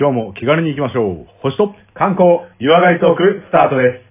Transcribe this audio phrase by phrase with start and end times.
[0.00, 1.26] 今日も気軽に行きましょう。
[1.42, 4.08] 星と観光、湯上がりトーク、スタートです。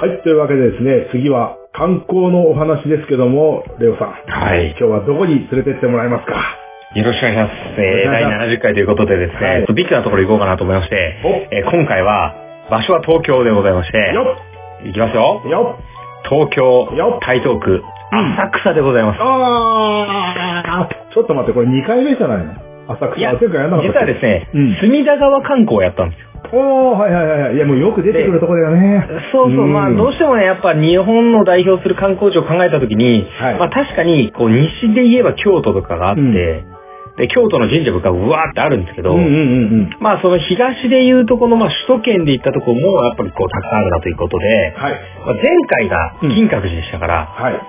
[0.00, 4.70] はい、というわけでですね、次は観光のお話ですけども、レオさん、はい。
[4.70, 6.56] 今日はどこに連れてってもらえますか？
[6.96, 7.80] よろしくお願いします。
[7.80, 12.34] えー、第70回ということでですね、はいちょっとビッグなところ行こうかなと思いまして、おえー今回は、
[12.68, 14.36] 場所は東京でございまして、よ
[14.84, 15.48] いきますよっ。
[15.48, 15.84] よっ
[16.28, 19.18] 東京よっ、台東区、うん浅草でございます。
[19.20, 22.52] あーちょっと待って、これ2回目じゃないの？
[22.94, 23.18] 浅草。
[23.18, 26.26] いや、前回やんなかった実はですね、うん隅田川観光をやったんですよ。
[26.52, 27.54] おー、はいはいはいはい。
[27.56, 29.06] いや、もうよく出てくるとこだよね。
[29.32, 36.79] そうそう、うんまあどうしてもね、やっぱ日本の代表する観光地を考えたときに、はいまあ確かに、こう西で言えば京都とかがあって、うん
[37.20, 39.36] で、京都の神社とかうわーってあるんですけど、うんうんうんう
[39.84, 39.90] ん。
[40.00, 44.92] まあその東で言うとこの、まあ首都圏で行ったとこもやっぱりこうたくさんあるなということで、はい。
[45.26, 47.60] まあ、前回が金閣寺でしたから、はい。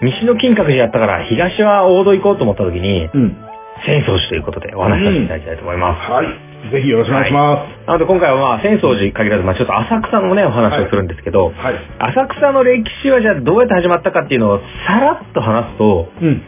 [0.00, 3.36] 西の金閣寺やったから東は王道行こうと思った時に、うん。
[3.82, 6.10] 浅草寺ということでお話しさせていただきたいと思います。
[6.10, 6.48] はい。
[6.70, 11.58] ぜひよろしくお願いしまなので今回はまあ浅草寺に限らず、まあちょっと浅草のね、お話をするんですけど、す。
[11.58, 11.74] はい。
[11.98, 16.42] 浅草の歴史はじゃあどうやって始まったかっていうのをさらっと話すと、うん。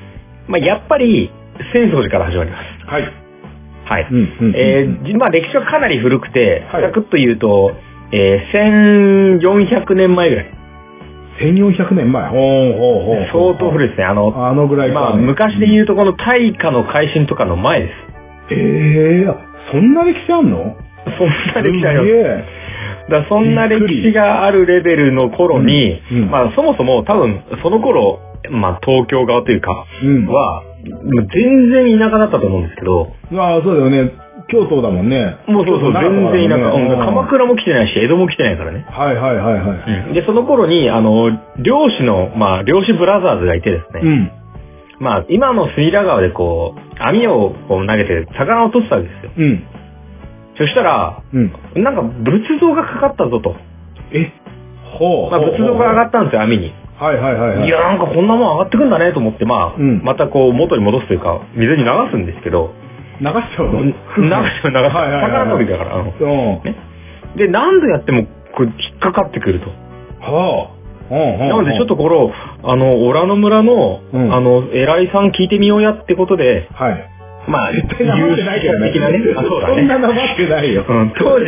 [0.48, 1.30] まあやっぱり
[1.72, 2.86] 浅草寺から始まります。
[2.86, 3.02] はい。
[3.84, 4.08] はい。
[4.54, 7.72] えーじまあ歴史はかなり古くて、はいざくっと言うと、
[8.12, 10.54] えー、1400年前ぐらい。
[11.40, 12.28] 1400年前。
[12.28, 13.54] ほうほうほう。
[13.54, 14.04] 相当古いですね。
[14.04, 15.00] あの、あのぐらいか、ね。
[15.00, 18.54] まあ昔で言うとこの大化の改新とかの前です。
[18.54, 19.36] ええー、あ
[19.72, 20.76] そんな歴史あんの？
[21.18, 21.98] そんな歴史あり
[23.08, 30.26] まだそんな歴史があるレベルの頃に、うんうんまあそもそも多分その頃、まあ東京側というか、うん。
[30.26, 34.12] は、全然田舎だったと思うんですけど、ああ、そうだよね。
[34.48, 35.36] 京都だもんね。
[35.46, 38.84] もうそうそう、全然田舎、鎌倉も来てないし、江戸も来てないからね。
[38.88, 40.14] はいはいはいはい。
[40.14, 44.32] で、その頃に、あの、漁師の、まあ、漁師ブラザーズがいてですね、うん。
[44.98, 49.32] まあ、今の隅田川でこう、網をこう投げて魚を取ってたわけですよ。
[49.36, 49.64] うん。
[50.56, 51.52] そしたら、うん。
[51.76, 53.54] なんか仏像がかかったぞと。
[54.12, 54.32] え？
[54.98, 55.30] ほう。
[55.30, 56.72] まあ、仏像が上がったんですよ、網に。
[57.00, 57.66] はいはいはいはい。
[57.66, 62.74] いや、なんかこんなもん上がってくんだねと思って、まあ、うんまたこう、元に戻すというか、水に流すんですけど、
[63.20, 63.84] 流しちゃうの？
[63.84, 66.68] 流して流して、はいはいはい魚取りだから、あのう
[67.34, 67.36] ん。
[67.36, 69.70] で、何度やっても、これ引っかかってくると。
[70.20, 70.80] はあ。
[71.10, 72.16] なので、ちょっとこれ、
[72.62, 77.10] あの、オラの村の、うんあの、偉いさん聞いてみようやってことで、はい。
[77.48, 78.92] まあ、絶対なまってないけどね。
[78.92, 79.18] 的なね。
[79.36, 80.00] あそうだそんなね。
[80.00, 80.84] なまってないよ。
[80.88, 81.46] うん、当時、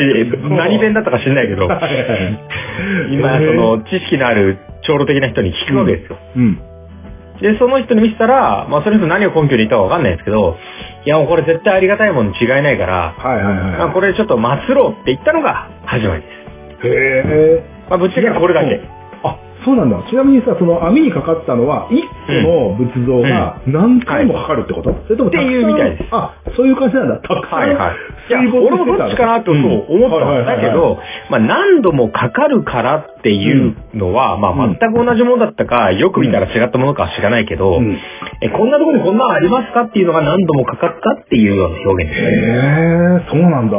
[0.50, 1.68] 何弁だったか知んないけど、
[3.12, 6.18] 今、その、知識のある長老的な人に聞くわけですよ。
[6.36, 6.60] うん。
[7.40, 10.56] で、その人に見せたら、まあ、その人何を根拠に言ったかわかんないですけど、
[11.04, 16.28] いや、もうこれ絶対ありがたいものに違いないから、はいはいまあ、はこれちょっと祭ろうって言ったのが始まりで
[16.82, 16.86] す。
[16.86, 16.90] い。
[16.90, 17.86] へえ。
[17.90, 19.01] まあ、ぶっちゃけこれだけ。
[19.62, 20.02] あ、そうなんだ。
[20.10, 27.16] ちなみにさ、その網にかかったのは、一個の仏像が何回もかかるってこと、それともたくさんっていうみたいですあ、そういう感じなんだ。
[27.16, 27.58] たくさん。
[27.60, 27.96] はいはい。
[28.28, 30.98] いや、俺もどっちかなとそう思ったんだけど、
[31.30, 37.98] まあ何度もかかるからっていうのは、まあうん全く同じものだったか、よく見たら違ったものかは知らないけど、うん
[38.40, 43.24] え、こんなところにこんなのありますかっていうのが何度もかかったっていうような表現ですへね。
[43.26, 43.78] え、そうなんだ。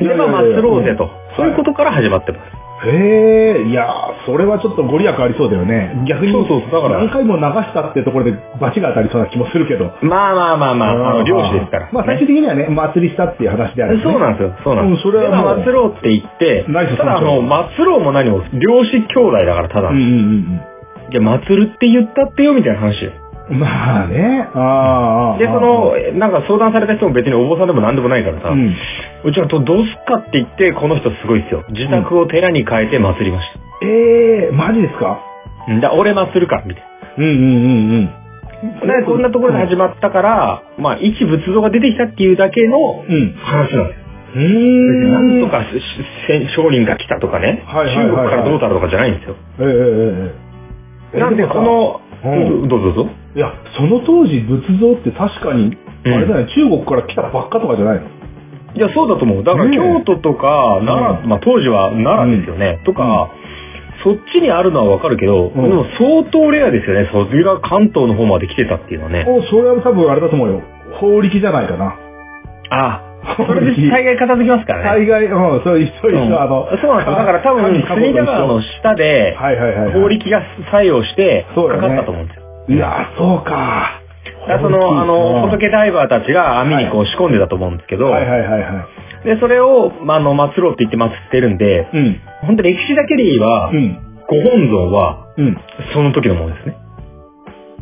[0.00, 1.10] で、まあ祭ろうぜと。
[1.36, 1.76] そういうことと。
[1.76, 2.55] から始まってます。
[2.84, 6.04] へえ、いやー、それはちょっとご利益ありそうだよね。
[6.06, 9.92] 逆に、そうそうだから何回も流したってところで罰が当たりそうな気もするけど。
[10.02, 11.88] まあまあまあまあ、あの、漁師ですから。
[11.92, 14.02] まあ最終的にはね、祭りしたっていう話である、ね。
[14.02, 15.06] そうなんですよ、そうなんです。
[15.06, 16.64] うんそれはもう祭ろうって言って、
[16.96, 19.90] ただあの、祭ろうも何も、漁師兄弟だからただの。
[19.90, 20.60] うんうんうん
[21.10, 23.12] じゃあ祭るって言ったってよみたいな話よ。
[23.50, 23.58] うん。
[23.58, 24.48] まあね。
[24.54, 25.38] ああ。
[25.38, 28.52] で、その、なんか相談された人も別にお坊さんでも何でもないからさ、う。
[28.52, 28.74] うん
[29.32, 31.64] ちはどどうすっかって言って、この人すごいですよ。
[31.70, 33.48] 自宅を寺に変えて祭りまし
[33.82, 33.86] え
[34.46, 35.20] えー、マジですか？
[35.66, 35.72] た。
[35.72, 36.84] んだ、俺祭るか、みたい
[37.18, 37.34] うんうんう
[38.02, 38.04] ん
[38.86, 38.96] な。
[39.00, 43.14] で、こんなところで始まったから、まあ、一仏像が出てきたっていうだけのうん。
[43.14, 43.32] うん。
[43.42, 44.06] 話なんですよ。
[44.36, 45.10] うーん。
[45.40, 45.64] なんとか
[46.54, 49.36] 商人が来たとかね、はいはいはいはい中国からどうたらとかじゃないんですよ。
[49.60, 49.72] ええええ
[50.32, 50.46] え
[51.16, 52.28] えなんで、この、う
[52.64, 53.10] んどうぞどうぞ。
[53.34, 55.76] いや、その当時仏像って確かに、
[56.06, 58.06] あうんれだね、中国から来たばっかとかじゃないの？
[58.74, 59.44] いや、そうだと思う。
[59.44, 62.80] だから京都とか、奈良、うんまあ当時は奈良ですよね。
[62.84, 63.30] とか、
[64.04, 67.08] そっちにあるのはわかるけど、うんでも相当レアですよね。
[67.12, 69.24] それが関東の方まで来てたっていうのはね。
[69.26, 70.62] お、それは多分あれだと思うよ。
[71.00, 71.96] 法力じゃないかな。
[72.70, 73.05] あ
[73.36, 75.06] それで大概片付きますからね。
[75.06, 77.16] 大概、うん、それ一緒一緒、うんあの、そうなんですよ。
[77.16, 79.92] だから多分、隅田川の下で、はいはいはいはい。
[80.00, 82.76] 法力が作用して、かかったと思うんですよ。
[82.76, 84.00] いや、そうか。
[84.48, 88.86] だその、あの、うん仏ダイバーたちが網にこう仕込んでたと思うんですけど、はいはいはいは
[89.24, 89.26] い。
[89.26, 92.20] で、それを、まあ、あの、祭ろうって言って祭ってるんで、うん。
[92.42, 93.98] 本当歴史だけで言えば、うん。
[94.28, 95.56] ご本尊は、うん。
[95.92, 96.76] その時のものですね。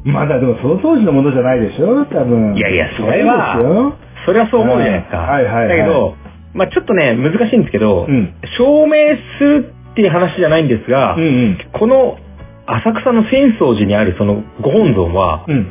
[0.04, 2.54] まだでもその当時のものじゃないでしょ多分。
[2.56, 5.18] いやいやそれはそれはそう思うじゃないですか。
[5.18, 6.16] はいはいはいだけど、
[6.54, 8.34] まあちょっとね、難しいんですけど、うん。
[8.56, 11.58] 証明するっていう話じゃないんですが、うんうん。
[11.72, 12.18] この
[12.66, 15.66] 浅草の浅草寺にあるそのご本尊は、うん。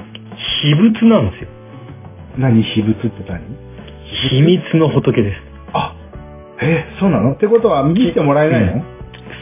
[0.63, 1.49] 秘仏なんですよ。
[2.37, 3.41] 何、秘仏って何？
[4.29, 5.41] 秘密の仏です。
[5.73, 5.95] あ、
[6.61, 7.33] え、そうなの？
[7.33, 8.83] ってことは見てもらえないの、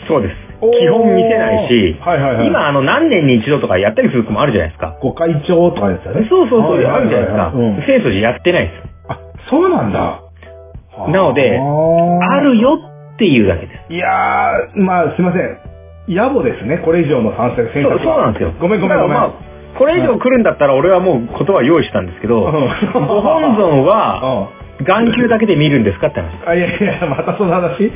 [0.07, 0.35] そうです。
[0.61, 2.47] 基本見せないし、はいはいはい。
[2.47, 4.99] 今あの何年に一度とかやったりする子もあるじゃないですか。
[5.01, 6.27] ご会長とかやつだね。
[6.29, 7.51] そうそうそう、あるじゃないですか。
[7.55, 8.83] うん浅草寺やってないです。
[9.00, 9.00] あ、
[9.49, 10.21] そうなんだ。
[11.07, 12.79] なのであるよ
[13.15, 13.93] っていうだけです。
[13.93, 15.57] いやー、まあすいません。
[16.07, 18.51] 野暮ですね、これ以上の参戦選そう択そうなんですよ。
[18.59, 19.31] ごめんごめんごめん。
[19.77, 22.51] これ以上来るんだったら俺はもう言葉用意したんですけど、うん
[22.93, 26.33] ご本尊はうん眼球だけで見るんですかって話。
[26.43, 27.91] あ、いやいや、またその話？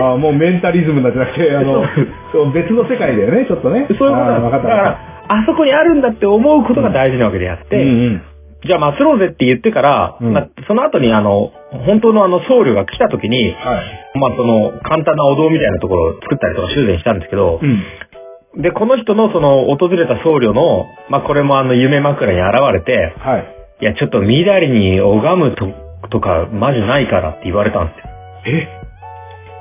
[0.00, 1.84] あもうメンタリズムになってなくて、あの、
[2.32, 3.86] そう別の世界だよね、ちょっとね。
[3.98, 4.40] そういうことなんです。
[4.40, 8.22] あーわかっただから、あそこにあるんだって思うことが大事なわけであって、うんうん。
[8.64, 11.52] じゃあ祭ろうぜって言ってから、うんまあ、その後にあの、
[11.86, 14.18] 本当のあの僧侶が来た時に、はい。
[14.18, 18.62] まあその簡単なお堂みたいなところを作ったりとか修繕したんですけど、うん。
[18.62, 23.44] で、この人のその訪れた僧侶の、まあこれもあの夢枕に現れて、はい。
[23.82, 25.66] いやちょっと緑に拝むと
[26.08, 28.58] とかマジないからって言われたんですよ。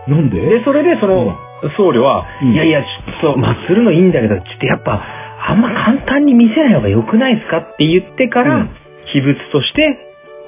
[0.08, 0.12] え？
[0.12, 0.40] なんで？
[0.40, 1.36] で、それでその
[1.76, 5.04] 僧侶は、うんいやいや、ちょっと祭るのいいんだけど、ちょっとやっぱ、
[5.48, 8.70] あんま簡単に見せない方が良くないですかって言ってから、うん
[9.14, 9.98] 秘仏として、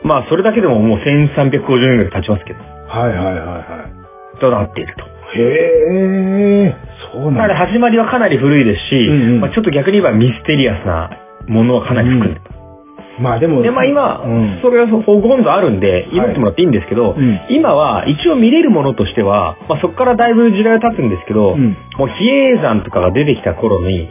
[0.03, 3.97] まあそれだけでももう1350年ぐらい経ちますけど、はいはいはいは
[4.39, 5.03] となっていると。
[5.35, 5.41] い。
[5.41, 6.75] へえ、
[7.11, 7.55] そうなんだ。
[7.55, 11.09] 始まりはかなり古いですし、うんうんまあ、ちょっと逆に言えばミステリアスな
[11.47, 12.57] ものはかなり含んでる。
[13.19, 13.61] まあでも。
[13.63, 14.59] で、まあ今、うん。
[14.61, 24.07] それはご本尊あるんで、祈ってもらっていいんですけど、うん今は一応見れるものとしては、まあそこからだいぶ時代が経つんですけど、うんもう比叡山とかが出てきた頃に、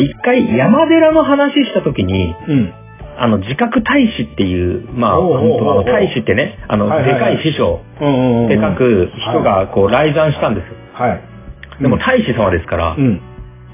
[0.00, 2.83] 一回山寺の話した時に、うん。
[3.18, 8.48] あの自覚大使っていう、まあ、おうおうおう本当あの大使ってね、あの、はいはいはいでかい師匠うんうんうん。
[8.48, 10.74] で書く人がこう来山したんですよ。
[10.94, 11.82] はい。
[11.82, 13.20] でも大使様ですから、うん。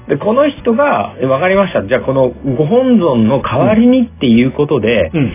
[0.07, 1.85] で、この人が、えわかりました。
[1.87, 5.33] じゃあこのご本尊の代わりにっていうことで、うん。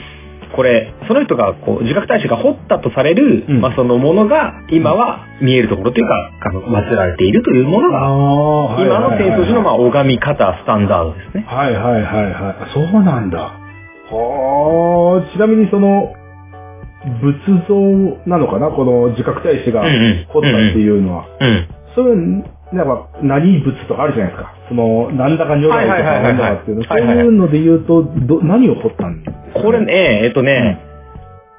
[0.55, 7.99] これ、その人がこう自覚大使が掘ったとされる、うんまあそのものが今は見えるところというか、あの、祀られているというものが、
[8.83, 11.45] 今の浅草寺のまあ拝み方、スタンダードですね。
[11.47, 12.35] はいはいはいはい。
[12.35, 13.66] あそうなんだ。
[14.11, 16.15] はあ、ちなみにその、
[17.23, 17.39] 仏
[17.69, 17.75] 像
[18.27, 18.69] なのかな？
[18.71, 21.27] この自覚大使がうんうん掘ったっていうのは。
[21.41, 21.69] うん。
[21.95, 24.55] そういう、なんか、何仏とかあるじゃないですか。
[24.69, 26.85] その、なんだか如来とかなんだかっていうの。
[26.85, 30.83] そうはいうので言うと、ど、何を掘ったんですかこれね、えっとね、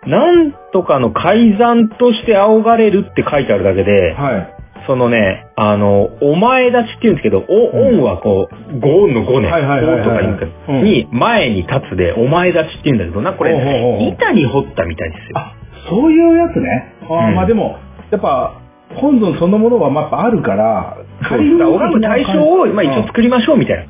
[0.05, 4.56] なんとかの改ざんとして仰がれるって書いてあるだけで、はい。
[4.87, 7.99] そのね、あの、お前立ちって言うんですけど、お、うん。
[7.99, 10.01] 音はこう、ご音のごね、はいはいはいはい。
[10.01, 10.83] おとか言うんですけどうん。
[10.83, 13.53] に、前に立つで、お前立ちって言うんだけどな、これ。
[13.53, 13.99] ほうほうほう。
[13.99, 15.37] ほう、板に彫ったみたいですよ。
[15.37, 15.53] あ、
[15.89, 16.93] そういうやつね。
[17.03, 17.35] あーうん。
[17.35, 17.77] まあでも、
[18.09, 18.61] やっぱ、
[18.95, 23.83] 本尊そのものはまあやっぱあるから、仮に拝む対象を、まあ一応作りましょうみたいな。
[23.83, 23.87] い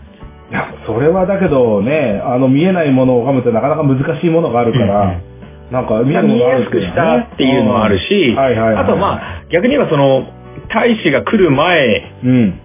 [0.52, 5.38] や、それはだけどね、あの見えないものを拝むってなかなか難しいものがあるから、うん
[5.72, 10.24] なんか見えるものがあるやすくしたっていうのもあるし、あとまあ、逆に言えばその、
[10.74, 12.62] 大使が来る前、うん。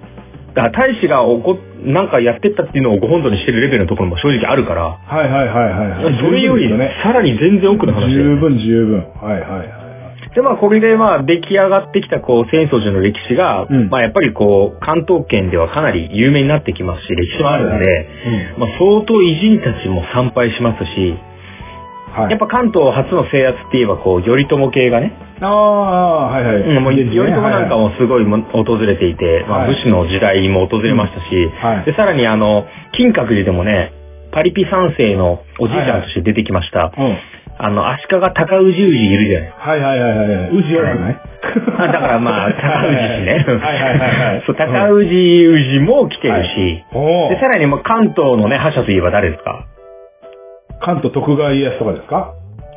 [0.55, 6.19] あ大使がおこなんかやってったっていうのをご本尊にしてるレベルのところも正直あるから、はいはいはいはいはい。
[6.19, 6.69] それより
[7.03, 8.99] さらに全然奥の話で十分十分。
[9.21, 9.83] はいはいはい。
[10.35, 18.09] で、まあ、これで、まあ、出来上がってきた、こう、浅草寺の歴史が、うんまあ、やっぱり、こう、関東圏ではかなり有名になってきますし、歴史もあるんで、
[18.57, 21.15] うんまあ、相当偉人たちも参拝しますし、
[22.13, 22.31] はい。
[22.31, 26.57] やっぱ関東初の制圧って言えば、こう、頼朝系がね、ああ、はいはい。
[26.57, 26.83] うん。
[26.85, 31.85] もう頼朝なんかもすごいも訪れていて、まあ、はい武士の時代も訪れましたし、はい。
[31.85, 33.93] で、さらに、あの、金閣寺でもね、
[34.33, 37.17] パリピ三世のおじいちゃんとして出てきました、うん。
[37.59, 38.81] あの、足利高氏氏
[39.13, 39.53] いるじゃない。
[39.59, 40.51] はいはいはいはいはい。
[40.57, 41.21] 宇治はない？
[41.79, 43.45] あだからまあ、高氏氏ね。
[43.61, 44.43] はいはいはいはい。
[44.47, 49.67] そう、高氏氏も来てるし、おで、さらにもう関東のね、覇者といえば誰ですか？
[50.85, 52.35] 関東徳川家康とかですか？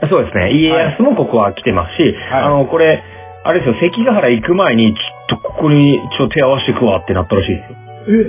[0.09, 2.43] そうですね、家康もここは来てますし、はい。
[2.43, 3.01] あの、これ、
[3.43, 7.77] あれですよ、関ヶ原行く前に、ちょっとここにちょっと手合わせてくわってなったらしいですよ。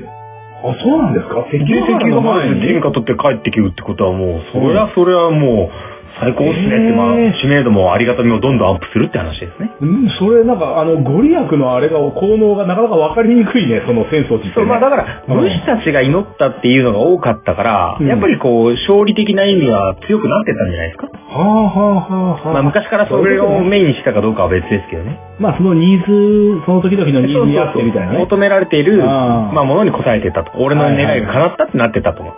[0.04, 0.08] え
[0.64, 1.44] あ、そうなんですか？
[1.50, 9.70] 関ヶヶ原の前原で天に下取って帰ってきるってことはもう、それはそれはもう、最高っすねって、まあ知名度もありがたみもどんどんアップするって話ですね。
[9.80, 14.52] うん、それなんか、あの、ご利益のあれが、効能がなかなか分かりにくいね、その浅草寺って、ね。
[14.54, 21.08] そう、まあだから、うん武士たちが祈ったっていうのが多かったから、うんやっぱりこう、勝利的な意味は強くなってったんじゃないですか。
[21.08, 22.52] はあはあはあはあ。
[22.54, 25.20] まあ昔からそれをメインにしたかどうかは別ですけどね。
[25.38, 28.18] まあそのニーズ、その時々のニーズに合ってみたいなね。
[28.20, 30.52] 求められている、まあものに応えてたと。
[30.56, 32.34] 俺の願いが叶ったってなってたと思う。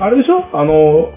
[0.00, 0.44] ああれでしょ？
[0.52, 1.12] あの、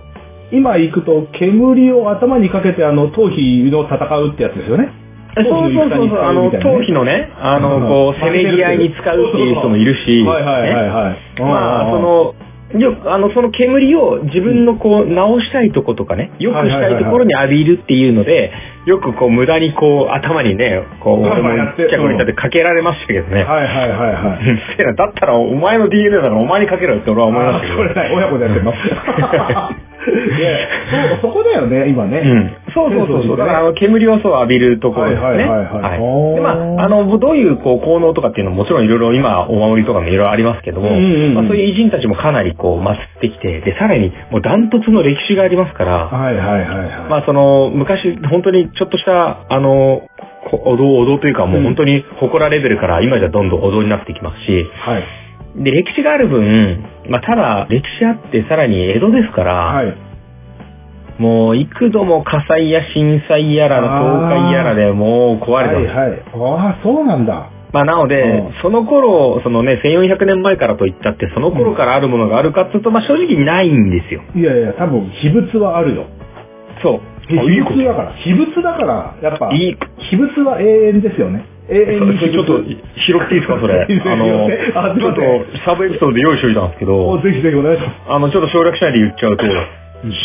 [0.51, 4.89] 今行くと、煙を頭にかけて、あの、頭皮の戦うってやつですよね。
[5.36, 11.41] そうそうそうそう、あの、頭皮のね、あの、こう、せめぎ合いに使うっていう人もいるし、はいはいはいねはい。
[11.41, 12.36] まあ、その、
[12.79, 18.51] よく、あの、その煙を自分のこう、直したいとことかね、良くしたいところに浴びるっていうので、
[18.85, 23.43] よくこう、無駄にこう、頭にね、こう、俺もはいはいやってちっちゃい頃にだってかけられましたけどね。
[23.43, 24.75] はいはいはいはい。
[24.77, 27.73] せえな、だったらお前の DNA だからお前にかけろよって俺は思いましたけど。
[27.73, 28.73] あそれない、親子でやってるの。
[30.01, 30.67] ね
[31.21, 32.19] そう、そこだよね、今ね。
[32.19, 32.55] うん。
[32.73, 33.38] そうそうそうそう。
[33.38, 35.27] だから、あの、煙をそう浴びるところですね。
[35.27, 36.50] はいはいはいはいで、ま
[36.81, 46.89] あ、あの、どういう、こう、効能とかっていうのももちろんいろいろ今、お守りとかもいろいろありますけども、うんうんうんまあ、そういう偉人たちもかなりこう、祀ってきて、で、さらに、もうダントツの歴史がありますから、はいはいはいはい。
[47.09, 50.08] まあ、その、昔、本当にちょっとした、あの、
[50.50, 55.63] こお堂、お堂というかもう本当に祠レベルから今じゃどんどんお堂になってきますし、はい。
[55.63, 59.98] で、歴史がある分、まあ、ただ、歴史あってさらに江戸ですから、はい。
[61.20, 65.98] もう幾度も火災や震災やら倒壊やらでもう壊れてます。
[65.98, 66.20] はいはい。
[66.20, 67.51] ああ、そうなんだ。
[67.72, 74.24] まあなのでうん、その頃、そのね、1400年前からといったって、その頃からあるものがあるかっていうと、まあ正直ないんですよ。
[74.36, 76.08] いやいや、多分、秘仏はあるよ。
[76.82, 77.11] そう。
[77.28, 78.13] 秘仏だから。
[78.13, 79.78] 秘仏だから、やっぱ、いい。
[80.10, 81.46] 秘仏は永遠ですよね。
[81.70, 82.60] 永遠にちょっと
[82.98, 83.88] 拾っていいですか、それ？
[84.06, 85.22] あの、あちょっと
[85.66, 86.88] サブエピソードで用意しておいたんですけお
[87.18, 87.96] ど、ぜひぜひお願いします。
[88.10, 89.46] あの、ちょっと省略しないで言っちゃうと、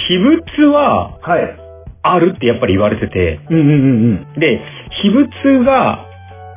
[0.09, 1.55] 秘仏ははい。
[2.03, 4.61] あるってやっぱり言われてて、うんうんうんで、
[5.03, 5.29] 秘仏
[5.65, 6.05] が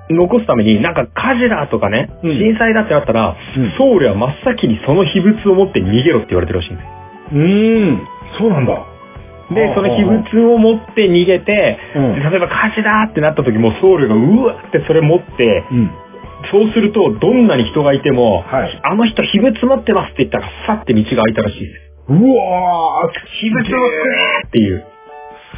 [0.10, 6.88] 残すために、なんか火事だとかね、うん震災だってなったら、うん僧侶は真っ先にその秘仏を持って逃げろって言われてるらしいんです。
[7.36, 8.02] うーん。
[8.40, 8.74] そうなんだ。
[9.52, 15.92] で、その秘仏を持って逃げて、うんで例えば火事だってなった時も僧侶がうわってそれ持って、うん。
[16.52, 21.90] そうするとどんなに人がいても、はいあの人秘仏持ってますって言ったらさって道が開いたらしいです。
[22.10, 24.86] うわー、秘仏をくれっていう。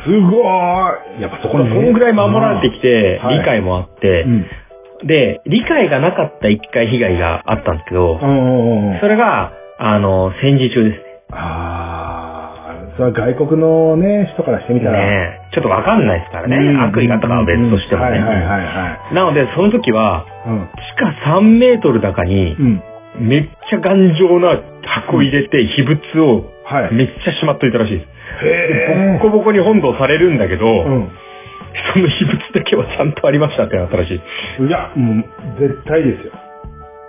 [0.03, 1.21] すごーい。
[1.21, 4.45] やっぱそここに、んぐらい守られてきて、はい理解もあって、うん。
[5.07, 8.19] で、理解がなかった一回被害があったんですけど。
[8.19, 11.03] それが、あの、戦時中ですね。
[11.31, 12.30] あー、
[13.01, 14.99] それは外国のね、人からしてみたら。
[14.99, 16.55] ねえちょっとわかんないですからね。
[16.55, 18.19] うん悪意があったかは別としてもね。
[19.11, 20.69] なので、その時は、うん。
[20.69, 22.83] 地下3メートル高にう、ん。
[23.19, 26.93] めっちゃ頑丈な箱入れて、秘仏をはい。
[26.93, 28.45] めっちゃしまっといたらしいです。
[28.45, 31.09] へボッコボコに本堂されるんだけど、うん。
[31.93, 34.63] その秘仏だけはちゃんとありましたってなったらしい。
[34.63, 35.25] いや、もう、
[35.59, 36.33] 絶対ですよ。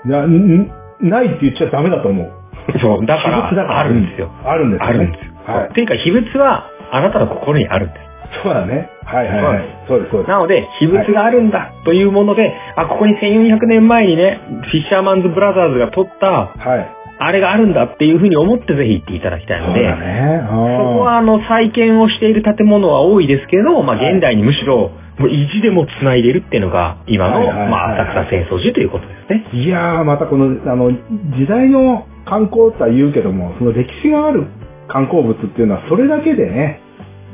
[0.06, 0.70] いや、ん
[1.00, 2.42] ないって言っちゃダメだと思う。
[2.80, 4.30] そう、だから、あるんですよ。
[4.42, 4.88] うんあるんですよ、ね。
[4.88, 5.31] あるんですよ。
[5.46, 8.12] はいっていうか、秘仏は、あなたの心にあるんです。
[8.42, 8.90] そうだね。
[9.04, 9.84] はいはいはい。
[9.88, 10.30] そうです、そうです。
[10.30, 17.02] なので、秘仏があるんだというもので、あ、ここに1400年前にね、フィッシャーマンズブラザーズが撮った、はい。
[17.18, 20.40] あれがあるんだっていうふうに思ってぜひ行っていただきたいので、そね。
[20.42, 29.62] そこはあの再建をしている建物は多いですけど、まあはい現代にむしろもう意地でも繋いでるっていうのが今の、はいはいはいはいまあ浅草浅草寺ということですね。
[29.62, 34.46] いやー、またこの、あの、時代の観光とは言うけども、その歴史がある
[34.92, 36.80] 観光物っていうのは、それだけでね、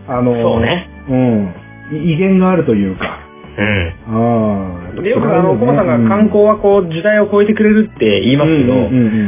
[0.06, 0.88] あの、そうね。
[1.08, 1.54] うん。
[2.06, 3.18] い威厳があるというか、
[3.58, 4.94] うん。
[4.94, 5.02] うん。
[5.02, 8.74] でよくあの、コマさんが観光はこう時代を超えてくれるって言いますけど、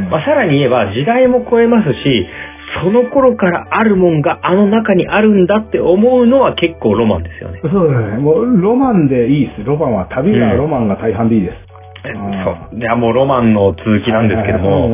[0.09, 2.25] まあさらに言えば時代も超えますし、
[2.81, 7.59] その頃からあるもんがあの中にあるんだって思うのは結構ロマンですよね。
[7.63, 8.17] そうだね。
[8.17, 9.63] もう、ロマンでいいです。
[9.65, 11.70] ロマンは、旅がロマンが大半でいいです。
[12.03, 12.79] そう。
[12.79, 14.89] いや、もうロマンの続きなんですけども、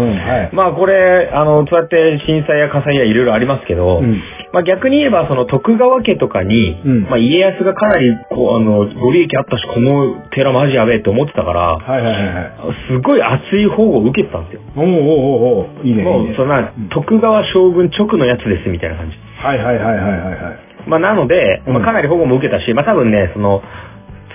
[0.52, 4.22] まあこれ、あの、そうやって震災や火災やいろいろありますけど、うん
[4.54, 12.54] まあ逆に言えばその徳川家とかに、うんまあ家康がかなりこう、あの、ご利益あったし、この寺マジやべえって思ってたから、はいはいはいはい。
[12.90, 14.62] すごい熱い保護を受けてたんですよ。
[14.76, 16.04] おうおうおうおういいね。
[16.04, 19.18] もう、そんなうん、徳川将軍直のやつですみたいな感じ。
[19.38, 20.90] はいはいはいはいはいはい。
[20.90, 23.62] まあなので、うんまあかなり保護も受けたし、まあ多分ね、その、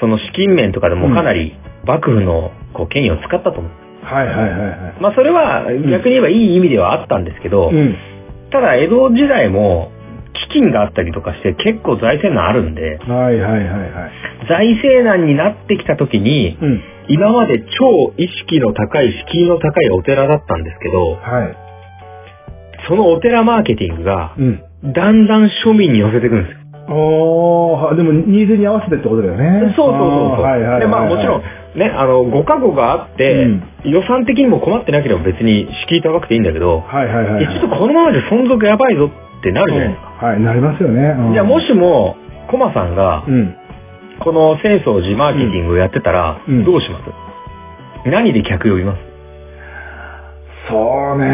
[0.01, 3.73] その資金面とかでもかなり幕府のこう権威を使ったと思う。
[4.05, 5.01] はいはいはいはい。
[5.01, 7.97] まあそれは逆に言えばいい意味ではあったんですけど、うん。
[8.51, 9.91] ただ江戸時代も
[10.49, 14.13] 基金があったりとかして結構財政難あるんで、はいはいはいはい。
[14.49, 16.83] 財政難になってきた時に、うん。
[17.09, 21.57] 今まで超意識の高い、敷居の高いお寺だったんですけど、はい。
[22.89, 24.63] そのお寺マーケティングがうん。
[24.93, 26.59] だんだん庶民に寄せていくんですよ。
[26.89, 29.73] おー、でもニーズに合わせてってことだよね。
[29.77, 30.43] そうそうそうそう。
[30.43, 30.81] はいはいはいはい。
[30.81, 31.43] で、まあもちろん、
[31.75, 37.47] ね、あの、ご加護があって、うん予算的にも困ってなければ別に敷居高くていいんだけど、はいはいはいはい。
[37.59, 39.11] ちょっとこのままじゃ存続やばいぞ
[39.41, 40.09] ってなるじゃないですか。
[40.23, 41.03] うんはい、なりますよね。
[41.03, 42.15] うんじゃあもしも、
[42.49, 43.57] コマさんがう、ん。
[44.21, 48.99] この浅草寺マーケティングをやってたら、うんどうします、何で客呼びます？
[50.71, 51.27] そうね。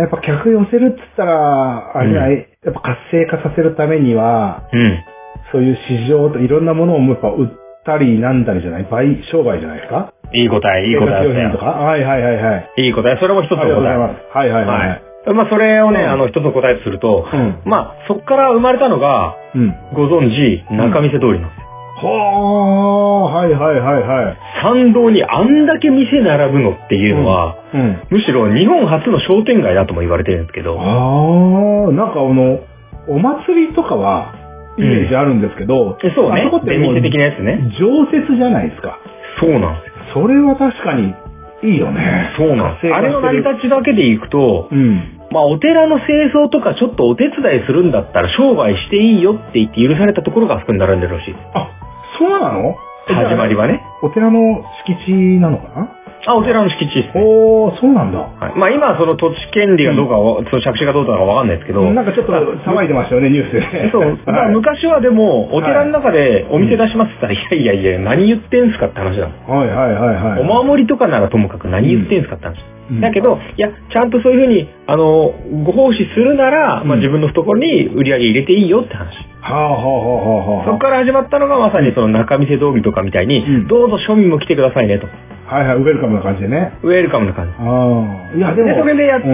[0.00, 5.04] やっぱ客寄せるって言ったら、あれない、やっぱ活性化させるためには、うん。
[5.52, 7.48] そういう市場といろんなものをやっぱ売っ
[7.86, 8.84] たりなんだりじゃない？
[8.84, 10.12] 売、商売じゃないですか？
[10.34, 11.72] いい答え、いい答え生活用品とだったよ。
[11.72, 11.78] か？
[11.78, 12.82] はいはいはいはい。
[12.82, 14.36] いい答え、それも一つのありがとうござい答ます。
[14.36, 14.66] はいはいえ。
[14.66, 14.88] はい。
[14.88, 15.02] はい。
[15.34, 17.62] まあそれをね、うんあの、一つの答えとすると、うん。
[17.64, 19.74] まあそっから生まれたのが、うん。
[19.94, 21.66] ご存知、中見世通りなんですよ。
[21.98, 24.36] はあ、はいはいはいはい。
[24.62, 28.02] 参道にあんだけ店並ぶのっていうのは、うん。
[28.10, 32.60] むしろ日本初の商店街だとも言われてるんですけど、ああ、なんかあの、
[33.08, 34.34] お祭りとかは、
[34.78, 37.72] イメージあるんですけど、えそうねあそこって出もう店的なやつね。
[37.78, 38.98] 常設じゃないですか。
[39.40, 40.22] そうなんですよ。
[40.22, 41.14] それは確かに
[41.62, 42.34] いいよね。
[42.36, 42.94] そうなんです。
[42.94, 43.48] あれの成りち。
[43.48, 45.18] 立ちだけでいくと、うん。
[45.30, 51.34] まあお寺の清掃とかちょっとお手伝いするんだったら商売していいよって言って許されたところがあそこに並んでるらしい。
[51.54, 51.70] あ、
[52.18, 52.76] そうなの？
[53.08, 53.82] 始まりはね。
[54.02, 55.95] お寺の敷地なのかな？
[56.24, 57.22] あ、お寺の敷地ですね。
[57.22, 58.18] おー、そうなんだ。
[58.18, 63.90] はい、まあ今はその土地権利がどうかは、その借地がどうかわかんないですけど、なんかちょっと騒いでましたよね、ニュースでね。
[63.92, 64.18] そう。
[64.26, 69.28] まあはい昔はでも、お寺の中でお店出しますって言ったら、いやいやいや、何言ってんすかって話だ。
[69.46, 70.40] はいはいはいはい。
[70.40, 72.56] お守りとかならともかく何言ってんすかって話。
[72.58, 79.16] うんだけど、いや、ちゃんとそういうふうに、あの、ご奉仕するなら、まあうん自分の懐に売り上げ入れていいよって話。
[79.40, 80.64] はあはあはあはあはあ。
[80.66, 85.08] そこから始まったのがまさにその中見世道義とかみたいに、うんどうぞ庶民も来てくださいねと。
[85.46, 86.72] はいはい、ウェルカムな感じでね。
[86.82, 87.52] ウェルカムな感じ。
[87.58, 88.36] ああ。
[88.36, 88.80] いや、でで、も。
[88.80, 89.26] それでやって、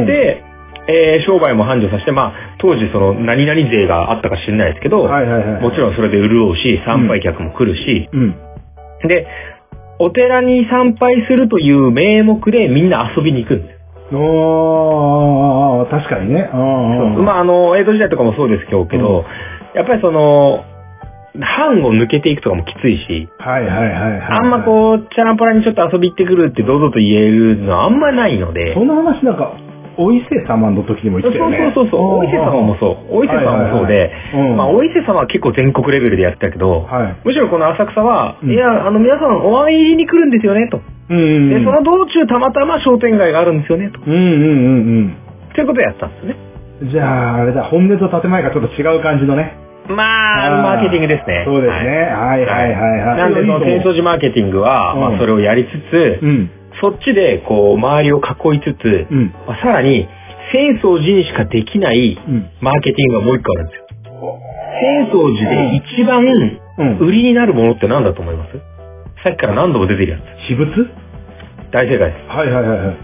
[0.47, 0.53] うん
[0.89, 5.63] えー商売も繁盛させて、まあ、当時その何々税があったか知らないですけど、はいはいはい。
[5.63, 8.37] もちろんそれで潤うし、参拝客も来るし、うん。
[9.07, 9.29] で、
[10.01, 14.15] お寺に参拝するという名目でみんな遊びに行くんです。
[14.15, 16.51] おー、確かにね。
[16.53, 17.25] うんうん。
[17.25, 19.25] まあ、あの、江戸時代とかもそうですけど、うん
[19.75, 20.65] やっぱりその、
[21.41, 24.21] 藩を抜けていくとかもきついし、はいはいはいはい。
[24.21, 29.57] あんまこう、チャランポラにちょっと遊び行ってくるって堂々と言えるのはあんまないので、そんな話なんか、
[29.97, 31.73] お伊勢様の時にも言ってたよね。
[31.75, 33.17] そうそうそう、お伊勢様もそう。
[33.17, 37.17] お伊勢様もそうで、うんまあ、お伊勢様は結構全国レベルでやってたけど、はい。
[37.25, 40.81] むしろこの浅草は、うんいや、あの皆さんお参りに来るんですよね、と。
[41.11, 44.01] うんで、その道中たまたま商店街があるんですよね、と。
[44.07, 44.25] うんうんう
[45.01, 45.17] ん
[45.55, 46.37] ということでやったんですね。
[46.83, 46.91] うん。
[46.91, 49.59] じゃあ、あれだ、本音と建前がちょっと違う感じのね。
[49.89, 51.45] まあ、マーケティングですね。
[51.47, 51.91] そうですね。
[52.13, 53.17] はいはいはいはい。
[53.19, 56.51] なんで、そのいいと思う浅草寺マーケティングは、うんまあ、それをやりつつ、うん。
[56.81, 59.35] そっちで、こう、周りを囲いつつ、うん。
[59.47, 60.09] まあ、さらに、
[60.53, 62.51] 浅草寺にしかできないうん。
[62.61, 63.87] マーケティングがもう一個あるんですよ。
[65.03, 66.25] 浅草寺で一番
[66.79, 66.99] うん。
[66.99, 68.53] 売りになるものって何だと思います？
[69.23, 70.23] さっきから何度も出てるやつ。
[70.49, 70.89] 私物？
[71.71, 72.37] 大正解です。
[72.37, 72.97] はいはいはいはい。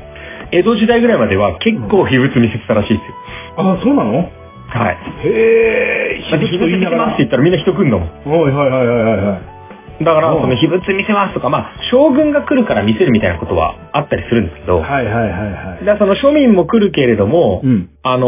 [0.52, 3.14] 江戸時代ぐらいまでは結構秘仏見せてたらしいですよ。
[3.56, 4.30] あ、そうなの？
[4.68, 4.96] はい。
[5.26, 8.08] へえ、秘仏見せますって言ったらみんな人来んだもん。
[8.08, 9.58] はいはいはいはいはいはい。
[10.04, 15.84] だから、うんその秘仏見せますとか、まあ、将軍が来るから見せるみたいなことはあったりするんですけど、はいはいはいはい。
[15.84, 17.90] だその庶民も来るけれども、うん。
[18.02, 18.26] あの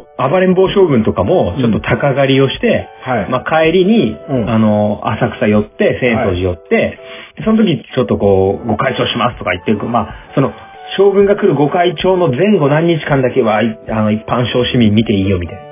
[0.00, 3.30] ー暴れん坊将軍とかもちょっと高狩りをして、はい。
[3.30, 6.98] まあ、帰りに、うんあのー浅草寄って、浅草寺寄って、
[7.44, 10.52] その時ちょっとこう、ご開帳しますとか言って、まあ、その、
[10.96, 15.63] 将軍が来るご開帳の前後何日間だけは、いあの、一般小市民見ていいよみたいな。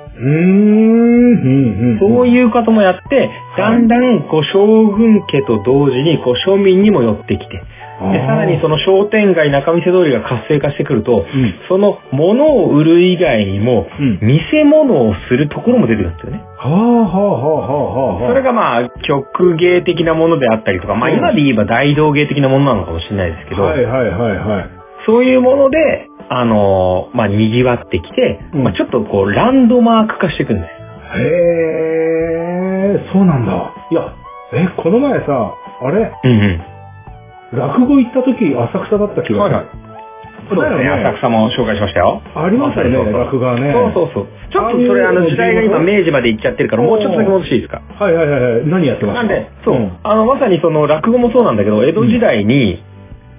[1.99, 7.63] そういうこともやって、だんだん、こう、将軍家と同時に、こう、庶民にも寄ってきて、
[8.11, 11.55] で、さらにその商店街中見世通りが活性化してくると、うん。
[11.69, 14.19] その物を売る以外にも、うん。
[14.21, 16.43] 見せ物をするところも出てくるんですよね。
[16.57, 18.29] はあはあはあはあはあ。
[18.29, 24.69] それがまあ、曲芸的なものであったりとか、まあうん今で言えば大道芸的なものなのかもしれないですけど、はいはいはいはい。
[25.05, 31.23] そういうもので、あのーまあ賑わってきて、うんまあちょっとこう、ランドマーク化していくんですよ。
[31.23, 33.73] へえ、そうなんだ。
[33.91, 34.13] いや、
[34.53, 36.11] え、この前さ、あれ？
[36.23, 36.61] うんうん。
[37.59, 39.55] 落語行った時、浅草だった気がする。
[39.55, 39.65] はい
[40.49, 42.21] そうですね、浅草も紹介しましたよ。
[42.35, 43.71] ありましたよね、落語がね。
[43.71, 44.27] そうそうそう。
[44.51, 47.81] ちょっとそれあの時代が今明治まで行っちゃってるから、もうちょっとだけ戻していいですか？
[47.97, 48.67] はいはいはいはい。
[48.67, 49.23] 何やってました？
[49.23, 52.83] なんで、そう、んあの、まさにその落語もそうなんだけど、江戸時代に、